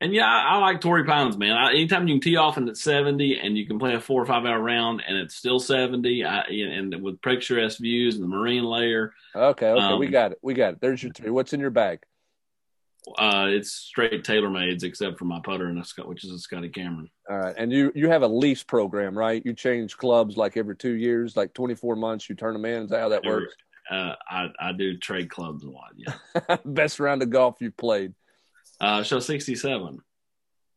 [0.00, 1.56] And yeah, I, I like Torrey Pines, man.
[1.56, 4.22] I, anytime you can tee off and it's 70 and you can play a four
[4.22, 8.28] or five hour round and it's still 70, I, and with picturesque views and the
[8.28, 9.96] marine layer, Okay, okay.
[9.98, 10.38] we Um, got it.
[10.40, 10.80] We got it.
[10.80, 11.30] There's your three.
[11.30, 11.98] What's in your bag?
[13.18, 16.68] Uh, it's straight TaylorMades except for my putter, and a, Scott- which is a Scotty
[16.68, 17.08] Cameron.
[17.30, 17.54] All right.
[17.56, 19.42] And you you have a lease program, right?
[19.44, 22.28] You change clubs like every two years, like 24 months.
[22.28, 22.84] You turn them in.
[22.84, 23.54] Is that how that works?
[23.90, 25.92] Uh, I, I do trade clubs a lot.
[25.96, 26.56] Yeah.
[26.64, 28.14] Best round of golf you've played.
[28.80, 29.98] Uh, show 67.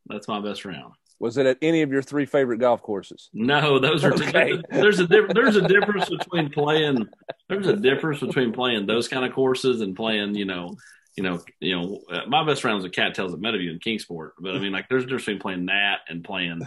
[0.08, 0.94] That's my best round.
[1.20, 3.30] Was it at any of your three favorite golf courses?
[3.32, 4.60] No, those are Okay.
[4.72, 7.08] there's a there's a difference between playing
[7.48, 10.76] there's a difference between playing those kind of courses and playing you know
[11.16, 14.36] you know you know uh, my best round was at Cattails at Meadowview in Kingsport,
[14.40, 16.62] but I mean like there's a difference between playing that and playing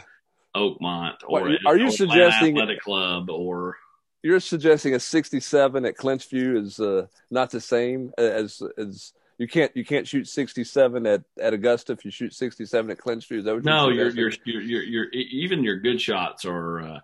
[0.54, 3.76] Oakmont or What, are you or suggesting- Athletic Club or
[4.22, 9.76] You're suggesting a 67 at Clinchview is uh, not the same as as you can't
[9.76, 13.38] you can't shoot 67 at, at Augusta if you shoot 67 at Clinchview.
[13.38, 14.52] Is that what no you're your suggesting?
[14.52, 16.98] your your your your even your good shots are uh,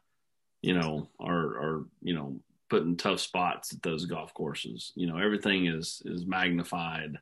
[0.63, 4.93] you know are are you know put in tough spots at those golf courses.
[4.95, 7.19] You know everything is is magnified.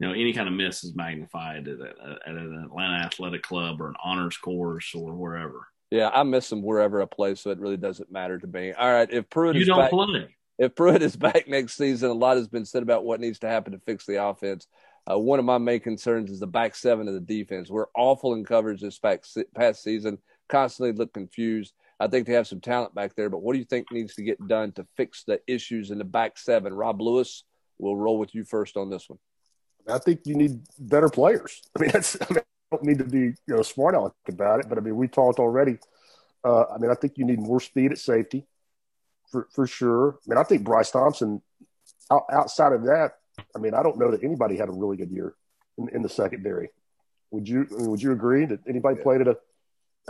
[0.00, 3.80] You know any kind of miss is magnified at, a, at an Atlanta Athletic Club
[3.82, 5.68] or an honors course or wherever.
[5.90, 8.72] Yeah, I miss them wherever I play, so it really doesn't matter to me.
[8.72, 10.34] All right, if Pruitt You is don't back, play.
[10.58, 13.48] if Pruitt is back next season, a lot has been said about what needs to
[13.48, 14.66] happen to fix the offense.
[15.10, 17.68] Uh, one of my main concerns is the back seven of the defense.
[17.70, 21.74] We're awful in coverage this back, past season, constantly look confused.
[21.98, 24.22] I think they have some talent back there, but what do you think needs to
[24.22, 26.72] get done to fix the issues in the back seven?
[26.72, 27.44] Rob Lewis,
[27.78, 29.18] we'll roll with you first on this one.
[29.88, 31.62] I think you need better players.
[31.76, 32.16] I mean, that's.
[32.20, 32.38] I, mean,
[32.72, 35.08] I don't need to be you know smart aleck about it, but I mean, we
[35.08, 35.78] talked already.
[36.44, 38.46] Uh, I mean, I think you need more speed at safety,
[39.30, 40.18] for for sure.
[40.26, 41.42] I mean, I think Bryce Thompson.
[42.12, 43.18] Out, outside of that,
[43.54, 45.34] I mean, I don't know that anybody had a really good year
[45.78, 46.70] in, in the secondary.
[47.30, 49.02] Would you I mean, Would you agree that anybody Yeah.
[49.04, 49.36] played at a,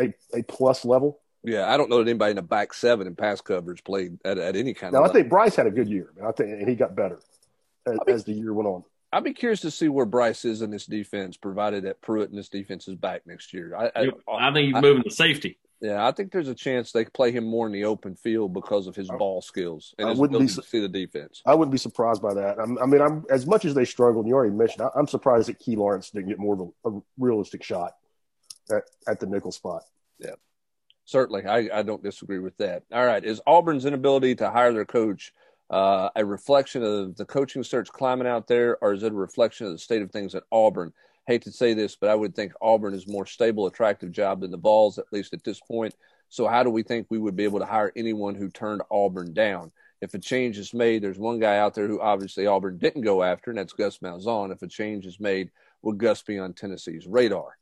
[0.00, 1.20] a a plus level?
[1.42, 4.38] Yeah, I don't know that anybody in the back seven and pass coverage played at,
[4.38, 5.14] at any kind of Now, I level.
[5.14, 6.10] think Bryce had a good year.
[6.16, 7.18] I, mean, I think, and he got better
[7.86, 8.84] as, I mean- as the year went on.
[9.12, 12.38] I'd be curious to see where Bryce is in this defense, provided that Pruitt and
[12.38, 13.74] this defense is back next year.
[13.76, 15.58] I, I, I think he's I- moving to safety.
[15.82, 18.86] Yeah, I think there's a chance they play him more in the open field because
[18.86, 20.88] of his I- ball skills and I his wouldn't be ability su- to see the
[20.88, 21.40] defense.
[21.46, 22.58] I wouldn't be surprised by that.
[22.58, 24.26] I'm, I mean, I'm as much as they struggled.
[24.28, 24.82] You already mentioned.
[24.82, 27.92] I, I'm surprised that Key Lawrence didn't get more of a, a realistic shot
[28.70, 29.82] at, at the nickel spot.
[30.18, 30.34] Yeah,
[31.06, 32.82] certainly, I, I don't disagree with that.
[32.92, 35.32] All right, is Auburn's inability to hire their coach
[35.70, 39.66] uh, a reflection of the coaching search climate out there, or is it a reflection
[39.66, 40.92] of the state of things at Auburn?
[41.26, 44.50] Hate to say this, but I would think Auburn is more stable, attractive job than
[44.50, 45.94] the Vols, at least at this point.
[46.28, 49.32] So, how do we think we would be able to hire anyone who turned Auburn
[49.32, 49.70] down?
[50.00, 53.22] If a change is made, there's one guy out there who obviously Auburn didn't go
[53.22, 54.52] after, and that's Gus Malzahn.
[54.52, 55.50] If a change is made,
[55.82, 57.56] will Gus be on Tennessee's radar?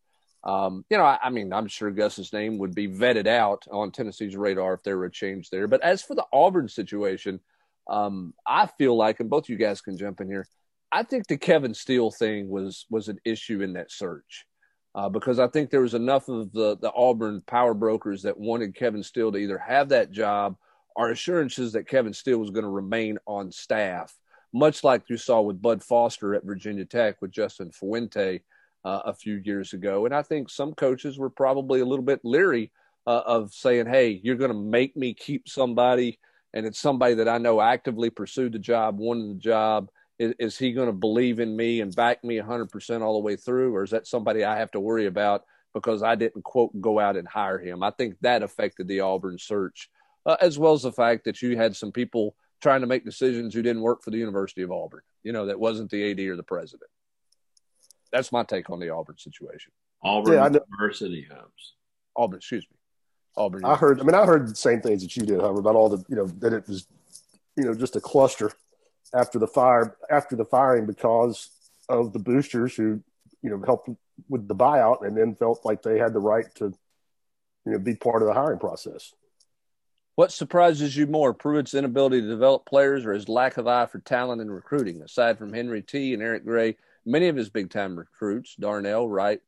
[0.44, 3.90] Um, you know, I, I mean, I'm sure Gus's name would be vetted out on
[3.90, 5.66] Tennessee's radar if there were a change there.
[5.66, 7.40] But as for the Auburn situation,
[7.88, 10.46] um, I feel like, and both of you guys can jump in here,
[10.90, 14.46] I think the Kevin Steele thing was was an issue in that search
[14.94, 18.74] uh, because I think there was enough of the the Auburn power brokers that wanted
[18.74, 20.56] Kevin Steele to either have that job
[20.96, 24.16] or assurances that Kevin Steele was going to remain on staff,
[24.52, 28.40] much like you saw with Bud Foster at Virginia Tech with Justin Fuente
[28.84, 30.06] uh, a few years ago.
[30.06, 32.72] And I think some coaches were probably a little bit leery
[33.06, 36.18] uh, of saying, "Hey, you're going to make me keep somebody."
[36.54, 39.90] And it's somebody that I know actively pursued the job, wanted the job.
[40.18, 43.36] Is, is he going to believe in me and back me 100% all the way
[43.36, 46.98] through or is that somebody i have to worry about because i didn't quote go
[46.98, 47.84] out and hire him?
[47.84, 49.88] I think that affected the auburn search
[50.26, 53.54] uh, as well as the fact that you had some people trying to make decisions
[53.54, 56.36] who didn't work for the university of auburn you know that wasn't the ad or
[56.36, 56.90] the president.
[58.10, 59.72] That's my take on the auburn situation.
[60.02, 61.74] Auburn Yeah, University hubs.
[62.16, 62.77] auburn excuse me
[63.38, 64.00] auburn I heard.
[64.00, 66.16] I mean, I heard the same things that you did, however, about all the you
[66.16, 66.86] know that it was,
[67.56, 68.52] you know, just a cluster
[69.14, 71.50] after the fire after the firing because
[71.88, 73.02] of the boosters who
[73.42, 73.88] you know helped
[74.28, 76.74] with the buyout and then felt like they had the right to
[77.64, 79.14] you know be part of the hiring process.
[80.16, 84.00] What surprises you more, Pruitt's inability to develop players or his lack of eye for
[84.00, 85.00] talent and recruiting?
[85.00, 89.40] Aside from Henry T and Eric Gray, many of his big time recruits, Darnell, Wright,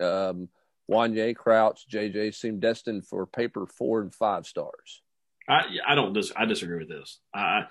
[0.00, 0.48] um,
[0.90, 5.02] Wanya, Crouch, JJ, seem destined for paper four and five stars.
[5.48, 7.18] I I don't dis- I disagree with this.
[7.34, 7.64] I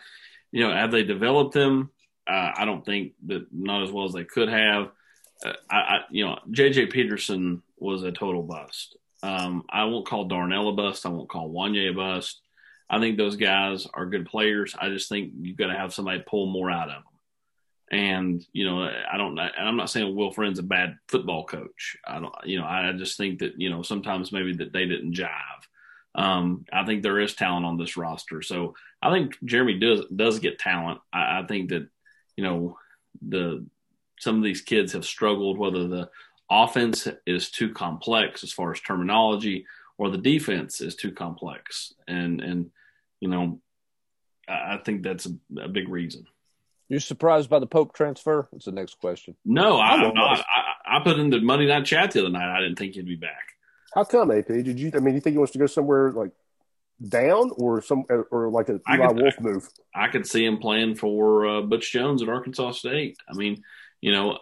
[0.51, 1.91] you know have they developed them?
[2.27, 4.89] Uh, I don't think that not as well as they could have.
[5.45, 8.97] Uh, I, I you know JJ Peterson was a total bust.
[9.23, 11.05] Um, I won't call Darnell a bust.
[11.05, 12.41] I won't call Wanya a bust.
[12.89, 14.75] I think those guys are good players.
[14.79, 17.14] I just think you've got to have somebody pull more out of them.
[17.95, 19.39] And you know, I don't.
[19.39, 21.95] And I'm not saying Will Friend's a bad football coach.
[22.05, 22.33] I don't.
[22.43, 25.29] You know, I just think that you know sometimes maybe that they didn't jive.
[26.13, 30.39] Um, I think there is talent on this roster, so I think Jeremy does does
[30.39, 30.99] get talent.
[31.13, 31.87] I, I think that
[32.35, 32.77] you know
[33.25, 33.65] the
[34.19, 36.09] some of these kids have struggled whether the
[36.51, 39.65] offense is too complex as far as terminology
[39.97, 42.69] or the defense is too complex and and
[43.19, 43.59] you know
[44.47, 46.23] i think that's a, a big reason
[46.89, 48.47] you surprised by the pope transfer?
[48.51, 49.35] That's the next question.
[49.43, 52.55] No I, I, I, I put in the monday night chat the other night.
[52.55, 53.53] I didn't think he'd be back.
[53.93, 56.31] How come ap did you i mean you think he wants to go somewhere like
[57.07, 59.69] down or some or like a Eli could, Wolf move?
[59.93, 63.17] I could see him playing for uh, butch jones at arkansas state.
[63.29, 63.63] I mean
[64.01, 64.39] you know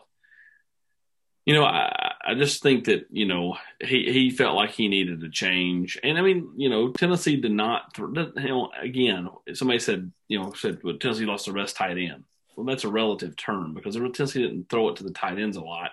[1.46, 5.24] you know, I, I just think that you know he he felt like he needed
[5.24, 7.98] a change, and I mean, you know, Tennessee did not.
[7.98, 12.24] You know, again, somebody said, you know, said well, Tennessee lost their best tight end.
[12.56, 15.62] Well, that's a relative term because Tennessee didn't throw it to the tight ends a
[15.62, 15.92] lot.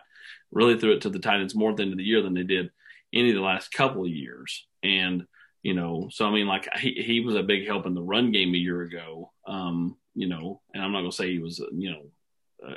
[0.50, 2.34] Really threw it to the tight ends more at the end of the year than
[2.34, 2.70] they did
[3.12, 4.66] any of the last couple of years.
[4.82, 5.26] And
[5.62, 8.32] you know, so I mean, like he he was a big help in the run
[8.32, 9.32] game a year ago.
[9.46, 12.02] Um, you know, and I'm not gonna say he was, you know,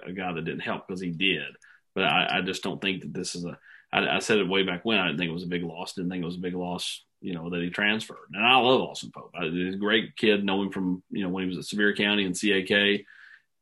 [0.06, 1.56] a, guy that didn't help because he did
[1.96, 3.58] but I, I just don't think that this is a.
[3.92, 4.98] I, I said it way back when.
[4.98, 5.94] I didn't think it was a big loss.
[5.94, 7.04] Didn't think it was a big loss.
[7.22, 9.34] You know that he transferred, and I love Austin Pope.
[9.36, 10.44] I, he's a great kid.
[10.44, 13.06] Know him from you know when he was at Sevier County and CAK.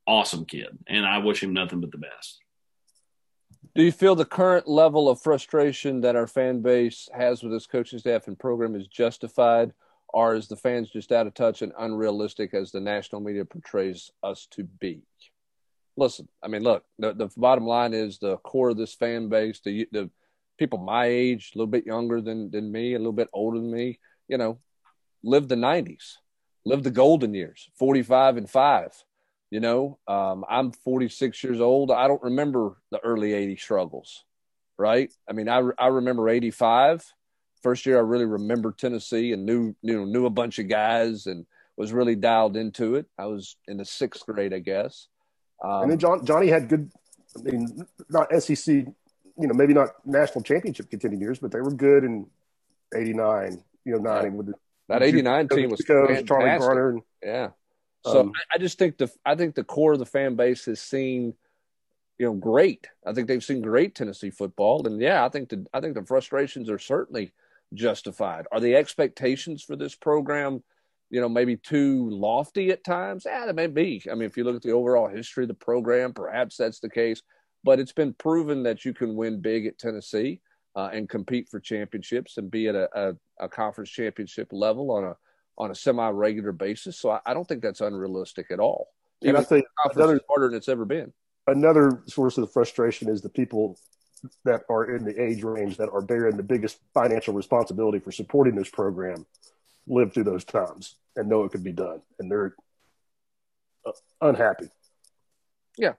[0.07, 2.39] Awesome kid, and I wish him nothing but the best.
[3.75, 7.67] Do you feel the current level of frustration that our fan base has with this
[7.67, 9.71] coaching staff and program is justified,
[10.09, 14.11] or is the fans just out of touch and unrealistic as the national media portrays
[14.23, 15.03] us to be?
[15.97, 19.61] listen, I mean, look, the, the bottom line is the core of this fan base,
[19.63, 20.09] the the
[20.57, 23.71] people my age, a little bit younger than than me, a little bit older than
[23.71, 24.59] me, you know,
[25.23, 26.15] lived the '90s,
[26.65, 28.91] lived the golden years, 45 and five.
[29.51, 31.91] You know, um, I'm 46 years old.
[31.91, 34.23] I don't remember the early '80 struggles,
[34.77, 35.11] right?
[35.29, 37.05] I mean, I I remember '85.
[37.61, 41.27] First year, I really remember Tennessee and knew you know knew a bunch of guys
[41.27, 43.07] and was really dialed into it.
[43.17, 45.07] I was in the sixth grade, I guess.
[45.63, 46.91] Um, and then John, Johnny had good,
[47.37, 48.93] I mean, not SEC, you
[49.35, 52.27] know, maybe not national championship contending years, but they were good in
[52.95, 54.53] '89, you know, nine with the,
[54.89, 55.83] that '89 team was.
[55.85, 56.89] Charlie Garner.
[56.91, 57.49] And, yeah.
[58.03, 60.65] So um, I, I just think the I think the core of the fan base
[60.65, 61.33] has seen,
[62.17, 62.87] you know, great.
[63.05, 66.05] I think they've seen great Tennessee football, and yeah, I think the I think the
[66.05, 67.31] frustrations are certainly
[67.73, 68.45] justified.
[68.51, 70.63] Are the expectations for this program?
[71.11, 73.23] you know, maybe too lofty at times.
[73.25, 74.01] Yeah, that may be.
[74.09, 76.89] I mean, if you look at the overall history of the program, perhaps that's the
[76.89, 77.21] case.
[77.65, 80.39] But it's been proven that you can win big at Tennessee
[80.75, 85.03] uh, and compete for championships and be at a, a, a, conference championship level on
[85.03, 85.17] a
[85.61, 86.97] on a semi regular basis.
[86.97, 88.89] So I, I, don't think that's unrealistic at all.
[89.21, 91.13] And I think another harder than it's ever been.
[91.45, 93.77] Another source of the frustration is the people
[94.43, 98.55] that are in the age range that are bearing the biggest financial responsibility for supporting
[98.55, 99.25] this program
[99.87, 102.55] live through those times and know it could be done, and they're
[103.85, 104.67] uh, unhappy.
[105.77, 105.93] Yeah,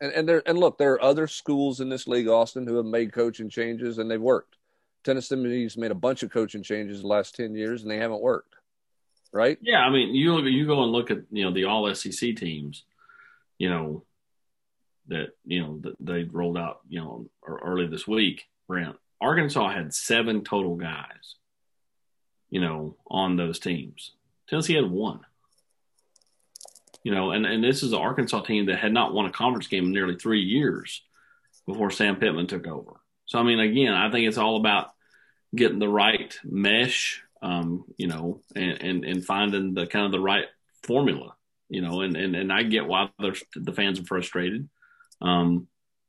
[0.00, 2.86] and and there and look, there are other schools in this league, Austin, who have
[2.86, 4.56] made coaching changes and they've worked.
[5.04, 8.54] Tennessee's made a bunch of coaching changes the last ten years, and they haven't worked.
[9.34, 9.58] Right?
[9.60, 12.84] Yeah, I mean, you you go and look at you know the All SEC teams,
[13.58, 14.04] you know
[15.08, 18.44] that you know that they rolled out you know early this week.
[18.68, 21.34] Brent Arkansas had seven total guys
[22.54, 24.12] you know, on those teams.
[24.48, 25.18] Tennessee had one.
[27.02, 29.66] You know, and, and this is an Arkansas team that had not won a conference
[29.66, 31.02] game in nearly three years
[31.66, 33.00] before Sam Pittman took over.
[33.26, 34.92] So, I mean, again, I think it's all about
[35.52, 40.20] getting the right mesh, um, you know, and, and, and finding the kind of the
[40.20, 40.46] right
[40.82, 41.34] formula,
[41.68, 44.68] you know, and, and, and I get why the fans are frustrated,
[45.20, 45.68] um,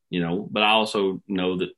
[0.10, 1.69] you know, but I also know that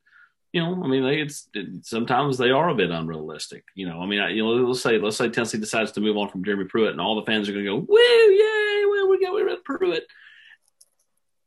[0.53, 3.65] you know, I mean, they, it's it, sometimes they are a bit unrealistic.
[3.75, 6.17] You know, I mean, I, you know, let's say let's say Tennessee decides to move
[6.17, 8.85] on from Jeremy Pruitt, and all the fans are going to go, "Woo, yay!
[8.89, 10.07] Well, we got rid of Pruitt."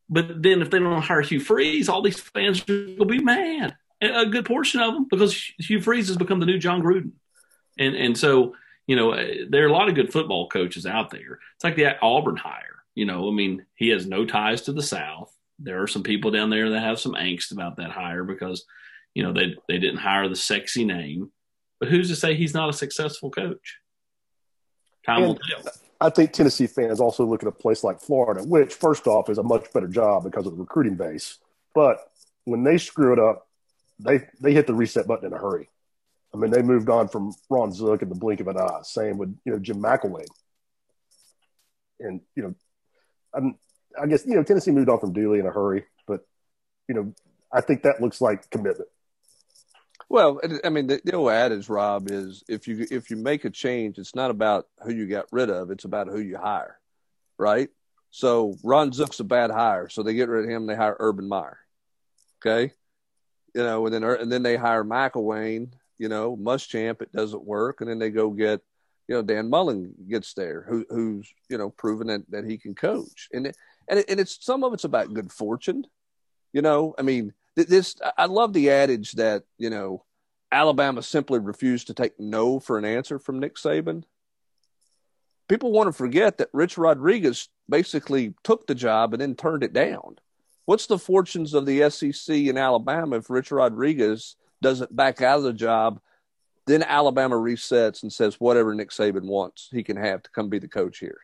[0.08, 3.76] But then, if they don't hire Hugh Freeze, all these fans will be mad.
[4.02, 7.12] A good portion of them, because Hugh Freeze has become the new Jon Gruden,
[7.80, 8.54] and and so
[8.86, 11.38] you know, eh, there are a lot of good football coaches out there.
[11.54, 12.84] It's like the Auburn hire.
[12.94, 15.32] You know, I mean, he has no ties to the South.
[15.58, 18.64] There are some people down there that have some angst about that hire because
[19.14, 21.30] you know, they they didn't hire the sexy name,
[21.78, 23.78] but who's to say he's not a successful coach?
[25.04, 25.72] Time will tell.
[26.00, 29.38] I think Tennessee fans also look at a place like Florida, which first off is
[29.38, 31.38] a much better job because of the recruiting base.
[31.74, 32.10] But
[32.44, 33.46] when they screw it up,
[33.98, 35.68] they they hit the reset button in a hurry.
[36.32, 38.80] I mean, they moved on from Ron Zook in the blink of an eye.
[38.82, 40.26] Same with you know Jim McElwain,
[41.98, 42.54] and you know,
[43.34, 43.56] I'm,
[44.00, 46.20] I guess you know Tennessee moved on from Dooley in a hurry, but
[46.88, 47.14] you know,
[47.52, 48.88] I think that looks like commitment.
[50.08, 53.50] Well, I mean, the, the old adage, Rob, is if you if you make a
[53.50, 56.78] change, it's not about who you got rid of; it's about who you hire,
[57.38, 57.70] right?
[58.10, 60.66] So Ron Zook's a bad hire, so they get rid of him.
[60.66, 61.58] They hire Urban Meyer,
[62.40, 62.72] okay,
[63.54, 65.70] you know, and then and then they hire McElwain,
[66.00, 67.02] you know, Muschamp.
[67.02, 68.62] It doesn't work, and then they go get,
[69.06, 72.74] you know, Dan Mullen gets there, who who's you know proven that that he can
[72.74, 75.86] coach, and it, and it, and it's some of it's about good fortune,
[76.54, 76.94] you know.
[76.98, 80.04] I mean, this I love the adage that you know
[80.50, 84.04] Alabama simply refused to take no for an answer from Nick Saban.
[85.48, 89.74] People want to forget that Rich Rodriguez basically took the job and then turned it
[89.74, 90.16] down.
[90.64, 95.44] What's the fortunes of the SEC in Alabama if Rich Rodriguez doesn't back out of
[95.44, 96.00] the job?
[96.66, 100.58] Then Alabama resets and says whatever Nick Saban wants, he can have to come be
[100.58, 101.18] the coach here.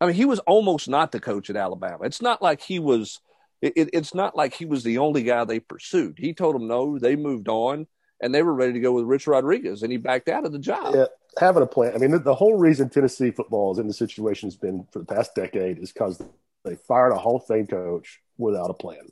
[0.00, 2.04] I mean, he was almost not the coach at Alabama.
[2.04, 3.20] It's not like he was
[3.60, 6.18] it, it, it's not like he was the only guy they pursued.
[6.18, 7.86] He told them no, they moved on,
[8.20, 10.58] and they were ready to go with Rich Rodriguez, and he backed out of the
[10.58, 10.94] job.
[10.94, 11.06] Yeah,
[11.38, 11.94] having a plan.
[11.94, 15.00] I mean, the, the whole reason Tennessee football is in the situation has been for
[15.00, 16.22] the past decade is because
[16.64, 19.08] they fired a Hall of Fame coach without a plan.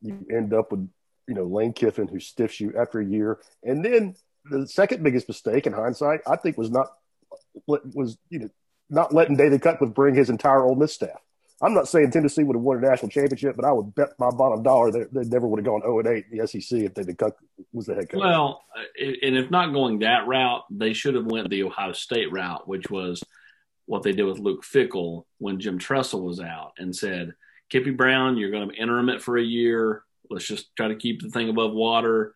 [0.00, 0.88] You end up with
[1.28, 4.14] you know Lane Kiffin who stiffs you after a year, and then
[4.50, 6.88] the second biggest mistake in hindsight, I think, was not
[7.66, 8.50] was you know
[8.90, 11.20] not letting David Cutcliffe bring his entire Ole Miss staff.
[11.62, 14.30] I'm not saying Tennessee would have won a national championship, but I would bet my
[14.30, 16.94] bottom dollar they, they never would have gone 0 and 8 in the SEC if
[16.94, 17.04] they
[17.72, 18.20] was the head coach.
[18.20, 18.62] Well,
[18.98, 22.90] and if not going that route, they should have went the Ohio State route, which
[22.90, 23.22] was
[23.86, 27.34] what they did with Luke Fickell when Jim Tressel was out and said,
[27.70, 30.02] Kippy Brown, you're going to interim it for a year.
[30.30, 32.34] Let's just try to keep the thing above water.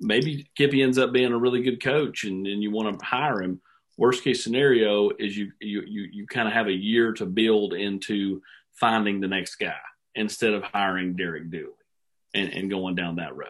[0.00, 3.42] Maybe Kippy ends up being a really good coach and, and you want to hire
[3.42, 3.60] him
[3.98, 7.74] worst case scenario is you you you, you kind of have a year to build
[7.74, 8.40] into
[8.72, 9.76] finding the next guy
[10.14, 11.72] instead of hiring Derek Dooley
[12.32, 13.48] and, and going down that road.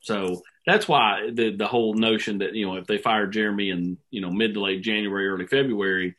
[0.00, 3.98] So that's why the the whole notion that you know if they fire Jeremy in
[4.10, 6.16] you know mid to late January, early February,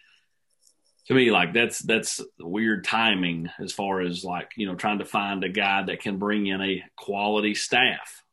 [1.07, 5.05] to me like that's that's weird timing as far as like you know trying to
[5.05, 8.23] find a guy that can bring in a quality staff.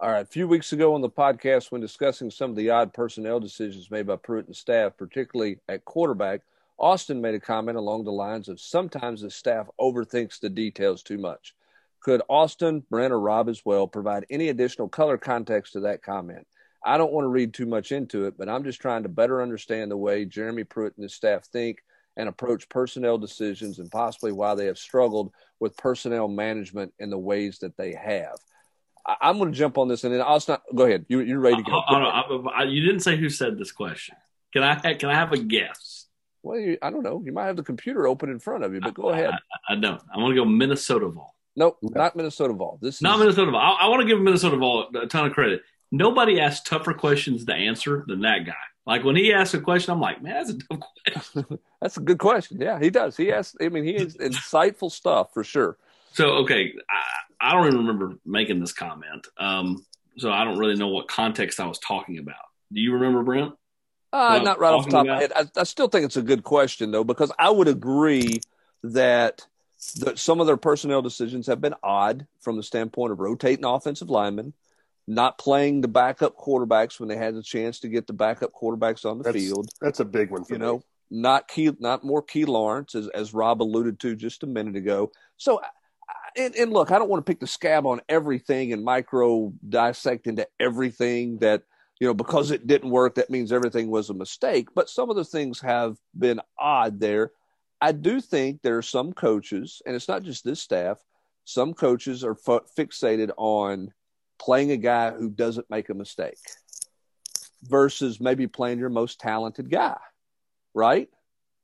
[0.00, 0.22] All right.
[0.22, 3.90] A few weeks ago on the podcast, when discussing some of the odd personnel decisions
[3.90, 6.42] made by Pruitt and staff, particularly at quarterback,
[6.78, 11.18] Austin made a comment along the lines of sometimes the staff overthinks the details too
[11.18, 11.52] much.
[12.00, 16.46] Could Austin, Brent, or Rob as well provide any additional color context to that comment?
[16.84, 19.42] I don't want to read too much into it, but I'm just trying to better
[19.42, 21.78] understand the way Jeremy Pruitt and his staff think
[22.16, 27.18] and approach personnel decisions and possibly why they have struggled with personnel management in the
[27.18, 28.36] ways that they have.
[29.06, 30.62] I, am going to jump on this, and then I'll start.
[30.74, 31.06] Go ahead.
[31.08, 31.78] You, you're ready to go.
[31.78, 32.22] I,
[32.54, 34.16] I, you didn't say who said this question.
[34.52, 36.06] Can I can I have a guess?
[36.42, 37.22] Well, you, I don't know.
[37.24, 39.30] You might have the computer open in front of you, but go ahead.
[39.68, 40.00] I, don't.
[40.14, 41.34] I want to go Minnesota Vol.
[41.56, 42.78] Nope, not Minnesota Vol.
[42.80, 43.60] This is not Minnesota Vol.
[43.60, 45.62] I, want to give Minnesota Vol a ton of credit.
[45.90, 48.52] Nobody asks tougher questions to answer than that guy.
[48.86, 51.58] Like when he asks a question, I'm like, man, that's a tough question.
[51.80, 52.60] that's a good question.
[52.60, 53.16] Yeah, he does.
[53.16, 53.56] He asks.
[53.60, 55.76] I mean, he is insightful stuff for sure.
[56.12, 59.26] So okay, I, I don't even remember making this comment.
[59.38, 59.84] Um,
[60.16, 62.36] so I don't really know what context I was talking about.
[62.72, 63.54] Do you remember, Brent?
[64.12, 65.22] Uh, not right off the top about?
[65.22, 65.50] of my head.
[65.56, 68.40] I, I, still think it's a good question though, because I would agree
[68.82, 69.46] that
[69.96, 74.10] that some of their personnel decisions have been odd from the standpoint of rotating offensive
[74.10, 74.54] linemen,
[75.08, 79.04] not playing the backup quarterbacks when they had the chance to get the backup quarterbacks
[79.04, 79.70] on the that's, field.
[79.80, 80.44] That's a big one.
[80.44, 80.66] for you me.
[80.66, 84.76] know, not key, not more Key Lawrence as as Rob alluded to just a minute
[84.76, 85.10] ago.
[85.38, 85.60] So
[86.36, 90.26] and, and look, I don't want to pick the scab on everything and micro dissect
[90.26, 91.62] into everything that
[91.98, 95.16] you know because it didn't work that means everything was a mistake but some of
[95.16, 97.32] the things have been odd there
[97.80, 100.98] i do think there are some coaches and it's not just this staff
[101.44, 103.92] some coaches are fixated on
[104.38, 106.38] playing a guy who doesn't make a mistake
[107.62, 109.98] versus maybe playing your most talented guy
[110.74, 111.08] right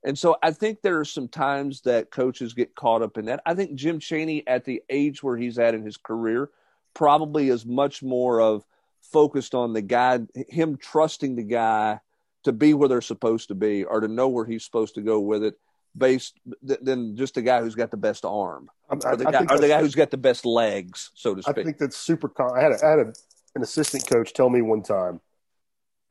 [0.05, 3.41] and so I think there are some times that coaches get caught up in that.
[3.43, 6.51] I think Jim Chaney, at the age where he's at in his career,
[6.93, 8.63] probably is much more of
[9.01, 11.99] focused on the guy, him trusting the guy
[12.43, 15.19] to be where they're supposed to be or to know where he's supposed to go
[15.19, 15.55] with it,
[15.97, 19.57] based than just the guy who's got the best arm I, or, the guy, or
[19.57, 21.57] the guy who's got the best legs, so to speak.
[21.57, 22.31] I think that's super.
[22.39, 23.13] I had, a, I had a,
[23.55, 25.21] an assistant coach tell me one time,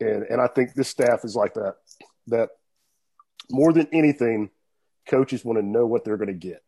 [0.01, 1.77] and and I think this staff is like that.
[2.29, 2.51] That
[3.51, 4.51] more than anything,
[5.07, 6.63] coaches want to know what they're going to get.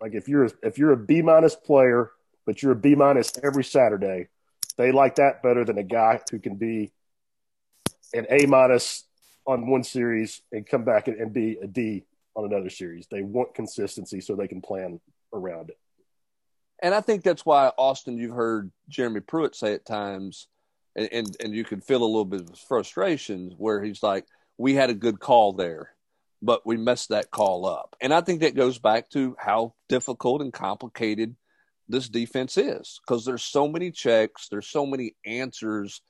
[0.00, 2.10] Like if you're if you're a B minus player,
[2.46, 4.28] but you're a B minus every Saturday,
[4.76, 6.90] They like that better than a guy who can be
[8.14, 9.04] an A minus
[9.46, 12.04] on one series and come back and, and be a D
[12.36, 13.06] on another series.
[13.10, 15.00] They want consistency so they can plan
[15.32, 15.78] around it.
[16.82, 20.48] And I think that's why Austin, you've heard Jeremy Pruitt say at times,
[20.96, 24.26] and, and, and you can feel a little bit of frustration where he's like,
[24.56, 25.90] "We had a good call there,
[26.40, 30.40] but we messed that call up." And I think that goes back to how difficult
[30.40, 31.36] and complicated
[31.86, 36.00] this defense is because there's so many checks, there's so many answers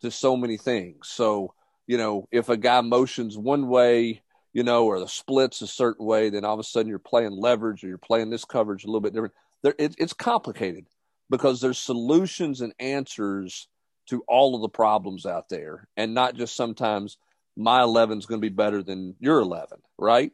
[0.00, 1.08] to so many things.
[1.08, 1.52] So
[1.86, 4.22] you know, if a guy motions one way,
[4.54, 7.32] you know, or the splits a certain way, then all of a sudden you're playing
[7.32, 9.34] leverage or you're playing this coverage a little bit different.
[9.62, 10.86] There, it, it's complicated
[11.28, 13.68] because there's solutions and answers
[14.06, 17.18] to all of the problems out there, and not just sometimes
[17.56, 20.30] my 11 is going to be better than your 11, right?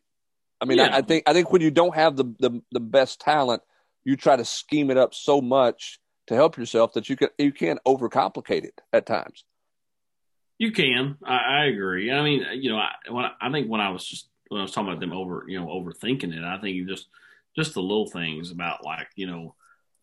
[0.61, 0.95] I mean, yeah.
[0.95, 3.63] I, I, think I think when you don't have the, the the best talent,
[4.05, 7.53] you try to scheme it up so much to help yourself that you can you
[7.53, 9.45] can overcomplicate it at times.
[10.61, 11.17] You can.
[11.25, 12.13] I, I agree.
[12.13, 14.65] I mean, you know, I, when I, I, think when I was just when I
[14.65, 17.07] was talking about them over, you know, overthinking it, I think just
[17.57, 19.55] just the little things about like, you know,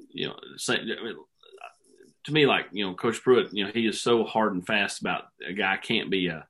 [0.10, 4.24] you know, say, to me, like you know, Coach Pruitt, you know, he is so
[4.24, 6.48] hard and fast about a guy can't be a,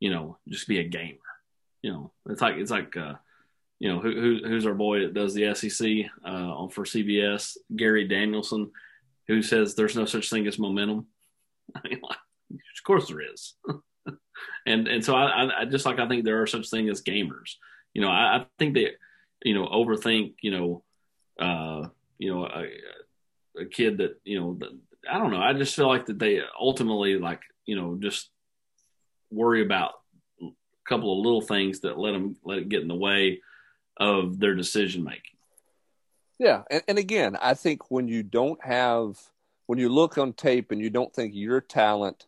[0.00, 1.18] you know, just be a gamer.
[1.82, 2.96] You know, it's like it's like.
[2.96, 3.14] uh
[3.78, 8.06] you know who, who, who's our boy that does the SEC uh, for CBS, Gary
[8.06, 8.70] Danielson,
[9.26, 11.08] who says there's no such thing as momentum.
[11.74, 12.16] I mean, like,
[12.54, 13.54] of course there is.
[14.66, 17.54] and and so I, I just like I think there are such things as gamers.
[17.94, 18.92] You know, I, I think they,
[19.44, 20.34] you know, overthink.
[20.40, 20.84] You know,
[21.38, 21.88] uh,
[22.18, 24.58] you know, a, a kid that you know,
[25.10, 25.40] I don't know.
[25.40, 28.30] I just feel like that they ultimately like you know just
[29.30, 29.92] worry about
[30.42, 30.48] a
[30.88, 33.40] couple of little things that let them let it get in the way
[33.96, 35.22] of their decision making.
[36.38, 39.18] Yeah, and, and again, I think when you don't have
[39.66, 42.26] when you look on tape and you don't think your talent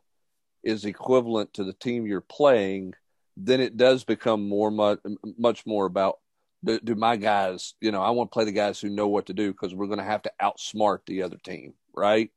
[0.65, 2.95] is equivalent to the team you're playing,
[3.37, 4.99] then it does become more much
[5.39, 6.19] much more about
[6.65, 7.75] do, do my guys.
[7.81, 9.87] You know, I want to play the guys who know what to do because we're
[9.87, 12.31] going to have to outsmart the other team, right?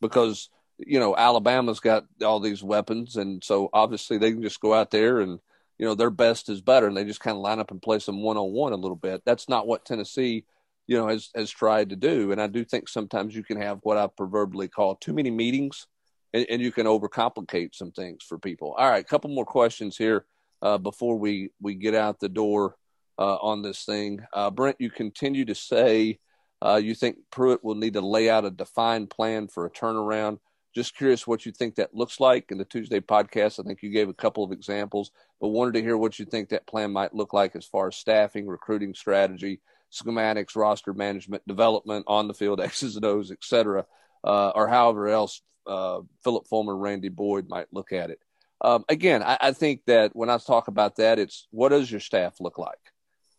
[0.00, 0.48] Because
[0.78, 4.90] you know Alabama's got all these weapons, and so obviously they can just go out
[4.90, 5.38] there and
[5.78, 7.98] you know their best is better, and they just kind of line up and play
[7.98, 9.22] some one on one a little bit.
[9.24, 10.44] That's not what Tennessee
[10.86, 13.80] you know has has tried to do, and I do think sometimes you can have
[13.82, 15.86] what I proverbially call too many meetings
[16.32, 18.74] and, and you can overcomplicate some things for people.
[18.78, 20.24] All right, a couple more questions here
[20.62, 22.76] uh, before we we get out the door
[23.18, 24.20] uh, on this thing.
[24.32, 26.18] Uh, Brent, you continue to say
[26.62, 30.38] uh, you think Pruitt will need to lay out a defined plan for a turnaround.
[30.74, 33.58] Just curious what you think that looks like in the Tuesday podcast.
[33.58, 35.10] I think you gave a couple of examples,
[35.40, 37.96] but wanted to hear what you think that plan might look like as far as
[37.96, 39.60] staffing, recruiting strategy,
[39.90, 43.84] schematics, roster management, development on the field, X's and O's, et cetera,
[44.22, 48.18] uh, or however else uh, Phillip Fulmer, Randy Boyd might look at it.
[48.60, 52.00] Um, again, I, I, think that when I talk about that, it's what does your
[52.00, 52.78] staff look like?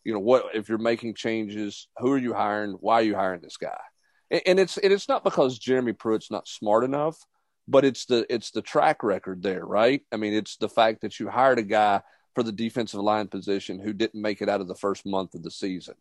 [0.02, 1.86] You know, what if you're making changes?
[1.98, 2.72] Who are you hiring?
[2.72, 3.78] Why are you hiring this guy?
[4.32, 7.18] And, and it's and it's not because Jeremy Pruitt's not smart enough,
[7.68, 10.02] but it's the it's the track record there, right?
[10.10, 12.00] I mean, it's the fact that you hired a guy
[12.34, 15.42] for the defensive line position who didn't make it out of the first month of
[15.42, 15.94] the season.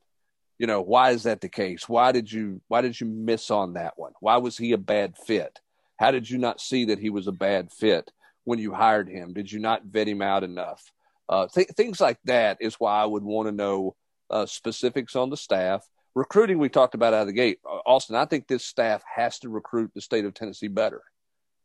[0.57, 1.87] You know, why is that the case?
[1.87, 4.13] Why did you why did you miss on that one?
[4.19, 5.59] Why was he a bad fit?
[6.01, 8.11] How did you not see that he was a bad fit
[8.43, 9.33] when you hired him?
[9.33, 10.91] Did you not vet him out enough?
[11.29, 13.95] Uh, th- things like that is why I would want to know
[14.31, 15.87] uh, specifics on the staff.
[16.15, 17.59] Recruiting, we talked about out of the gate.
[17.63, 21.03] Uh, Austin, I think this staff has to recruit the state of Tennessee better.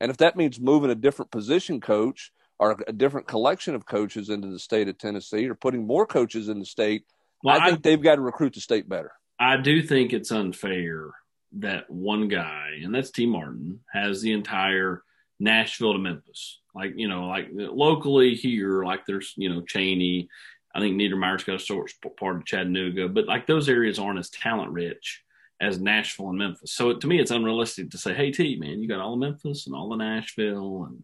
[0.03, 4.29] And if that means moving a different position coach or a different collection of coaches
[4.29, 7.05] into the state of Tennessee or putting more coaches in the state,
[7.43, 9.13] well, I think I, they've got to recruit the state better.
[9.41, 11.13] I do think it's unfair
[11.59, 15.03] that one guy, and that's Tee Martin, has the entire
[15.39, 16.61] Nashville to Memphis.
[16.75, 20.29] Like, you know, like locally here, like there's, you know, Chaney.
[20.75, 24.29] I think Niedermeyer's got a short part of Chattanooga, but like those areas aren't as
[24.29, 25.23] talent rich
[25.59, 26.73] as Nashville and Memphis.
[26.73, 29.67] So to me, it's unrealistic to say, hey, T, man, you got all of Memphis
[29.67, 30.85] and all of Nashville.
[30.85, 31.03] And,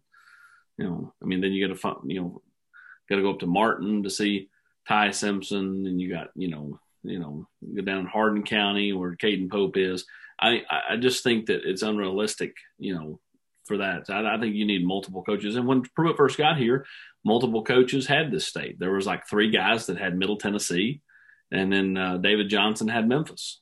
[0.77, 2.41] you know, I mean, then you got to, find you know,
[3.09, 4.49] got to go up to Martin to see
[4.87, 9.49] Ty Simpson, and you got, you know, you know, go down Hardin County where Caden
[9.49, 10.05] Pope is.
[10.39, 13.19] I, I just think that it's unrealistic, you know,
[13.65, 14.09] for that.
[14.09, 15.55] I, I, think you need multiple coaches.
[15.55, 16.85] And when Pruitt first got here,
[17.23, 18.79] multiple coaches had this state.
[18.79, 21.01] There was like three guys that had Middle Tennessee,
[21.51, 23.61] and then uh, David Johnson had Memphis.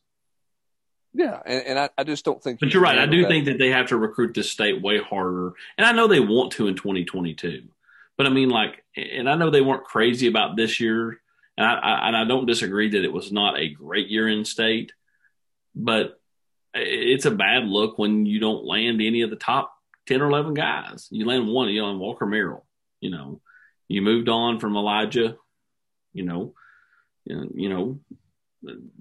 [1.13, 2.59] Yeah, and, and I, I, just don't think.
[2.59, 2.97] But you are right.
[2.97, 3.28] I do that.
[3.28, 6.53] think that they have to recruit this state way harder, and I know they want
[6.53, 7.63] to in 2022.
[8.17, 11.19] But I mean, like, and I know they weren't crazy about this year,
[11.57, 14.45] and I, I and I don't disagree that it was not a great year in
[14.45, 14.93] state,
[15.76, 16.20] but
[16.74, 19.74] it's a bad look when you don't land any of the top
[20.07, 21.07] 10 or 11 guys.
[21.11, 22.65] You land one, you land Walker Merrill,
[22.99, 23.41] you know,
[23.88, 25.38] you moved on from Elijah,
[26.13, 26.53] you know,
[27.26, 27.99] you know,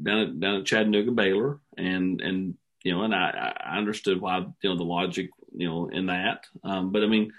[0.02, 4.38] down at, down at Chattanooga Baylor and, and, you know, and I, I understood why,
[4.38, 6.44] you know, the logic, you know, in that.
[6.64, 7.32] Um, but I mean,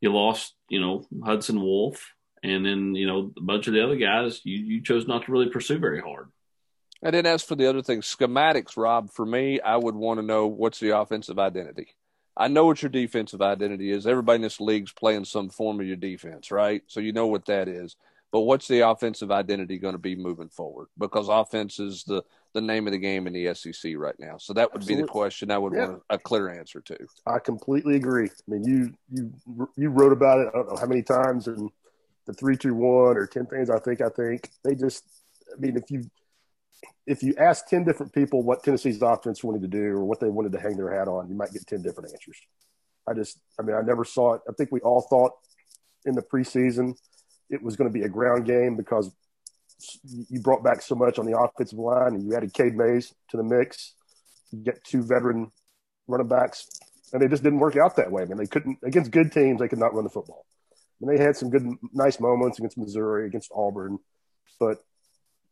[0.00, 2.12] you lost, you know, Hudson Wolf
[2.42, 5.32] and then, you know, a bunch of the other guys you, you chose not to
[5.32, 6.28] really pursue very hard.
[7.04, 10.26] And then as for the other things, schematics, Rob, for me, I would want to
[10.26, 11.88] know what's the offensive identity.
[12.36, 14.06] I know what your defensive identity is.
[14.06, 16.82] Everybody in this league's playing some form of your defense, right?
[16.86, 17.94] So you know what that is.
[18.32, 20.88] But what's the offensive identity going to be moving forward?
[20.98, 24.38] Because offense is the, the name of the game in the SEC right now.
[24.38, 25.02] So that would Absolutely.
[25.02, 25.86] be the question I would yeah.
[25.86, 26.98] want a clear answer to.
[27.26, 28.26] I completely agree.
[28.26, 30.48] I mean, you you you wrote about it.
[30.48, 31.70] I don't know how many times in
[32.26, 33.70] the three two one or ten things.
[33.70, 35.04] I think I think they just.
[35.56, 36.10] I mean, if you
[37.06, 40.28] if you ask 10 different people what Tennessee's offense wanted to do or what they
[40.28, 42.38] wanted to hang their hat on, you might get 10 different answers.
[43.06, 44.42] I just, I mean, I never saw it.
[44.48, 45.32] I think we all thought
[46.04, 46.94] in the preseason
[47.50, 49.14] it was going to be a ground game because
[50.30, 53.36] you brought back so much on the offensive line and you added Cade Mays to
[53.36, 53.94] the mix.
[54.50, 55.50] You get two veteran
[56.06, 56.68] running backs,
[57.12, 58.22] and they just didn't work out that way.
[58.22, 60.46] I mean, they couldn't, against good teams, they could not run the football.
[61.00, 63.98] And they had some good, nice moments against Missouri, against Auburn,
[64.60, 64.78] but,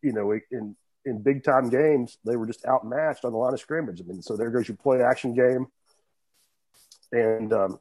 [0.01, 0.75] you know, in,
[1.05, 4.01] in big time games, they were just outmatched on the line of scrimmage.
[4.01, 5.67] I mean, so there goes your play action game.
[7.11, 7.79] And um,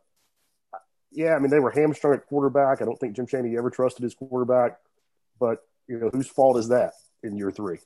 [1.11, 2.83] yeah, I mean, they were hamstrung at quarterback.
[2.83, 4.79] I don't think Jim Chaney ever trusted his quarterback,
[5.39, 5.59] but
[5.89, 6.93] you know, whose fault is that
[7.23, 7.79] in year three?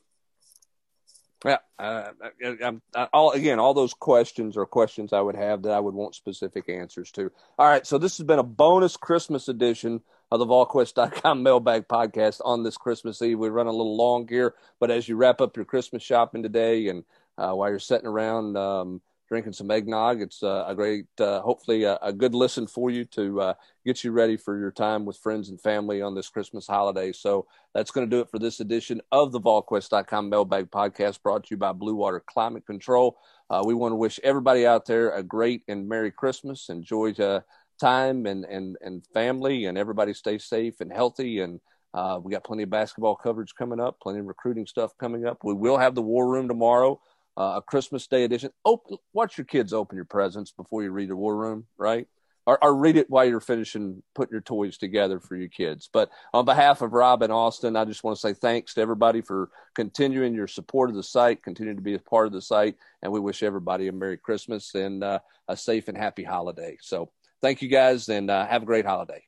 [1.45, 2.09] Yeah, uh,
[2.41, 5.93] I, I, all again, all those questions are questions I would have that I would
[5.93, 7.31] want specific answers to.
[7.59, 10.01] All right, so this has been a bonus Christmas edition
[10.31, 13.39] of the VolQuest.com mailbag podcast on this Christmas Eve.
[13.39, 16.87] We run a little long here, but as you wrap up your Christmas shopping today
[16.87, 17.03] and
[17.37, 21.83] uh, while you're sitting around um, drinking some eggnog, it's uh, a great, uh, hopefully,
[21.83, 23.53] a, a, good listen for you to uh,
[23.85, 27.11] get you ready for your time with friends and family on this Christmas holiday.
[27.11, 31.43] So that's going to do it for this edition of the VolQuest.com mailbag podcast brought
[31.45, 33.17] to you by Blue Water Climate Control.
[33.49, 36.69] Uh, we want to wish everybody out there a great and Merry Christmas.
[36.69, 37.41] Enjoy uh,
[37.79, 41.39] time and and and family, and everybody stay safe and healthy.
[41.39, 41.59] And
[41.93, 45.39] uh, we got plenty of basketball coverage coming up, plenty of recruiting stuff coming up.
[45.43, 46.99] We will have the War Room tomorrow,
[47.37, 48.51] uh, a Christmas Day edition.
[48.65, 52.07] Open, watch your kids open your presents before you read the War Room, right?
[52.45, 55.89] Or, or, read it while you're finishing putting your toys together for your kids.
[55.91, 59.19] But on behalf of Rob and Austin, I just want to say thanks to everybody
[59.19, 62.75] for continuing your support of the site, continuing to be a part of the site,
[63.01, 65.19] and we wish everybody a Merry Christmas and uh,
[65.49, 66.77] a safe and happy holiday.
[66.79, 67.09] So
[67.41, 69.26] Thank you guys and uh, have a great holiday.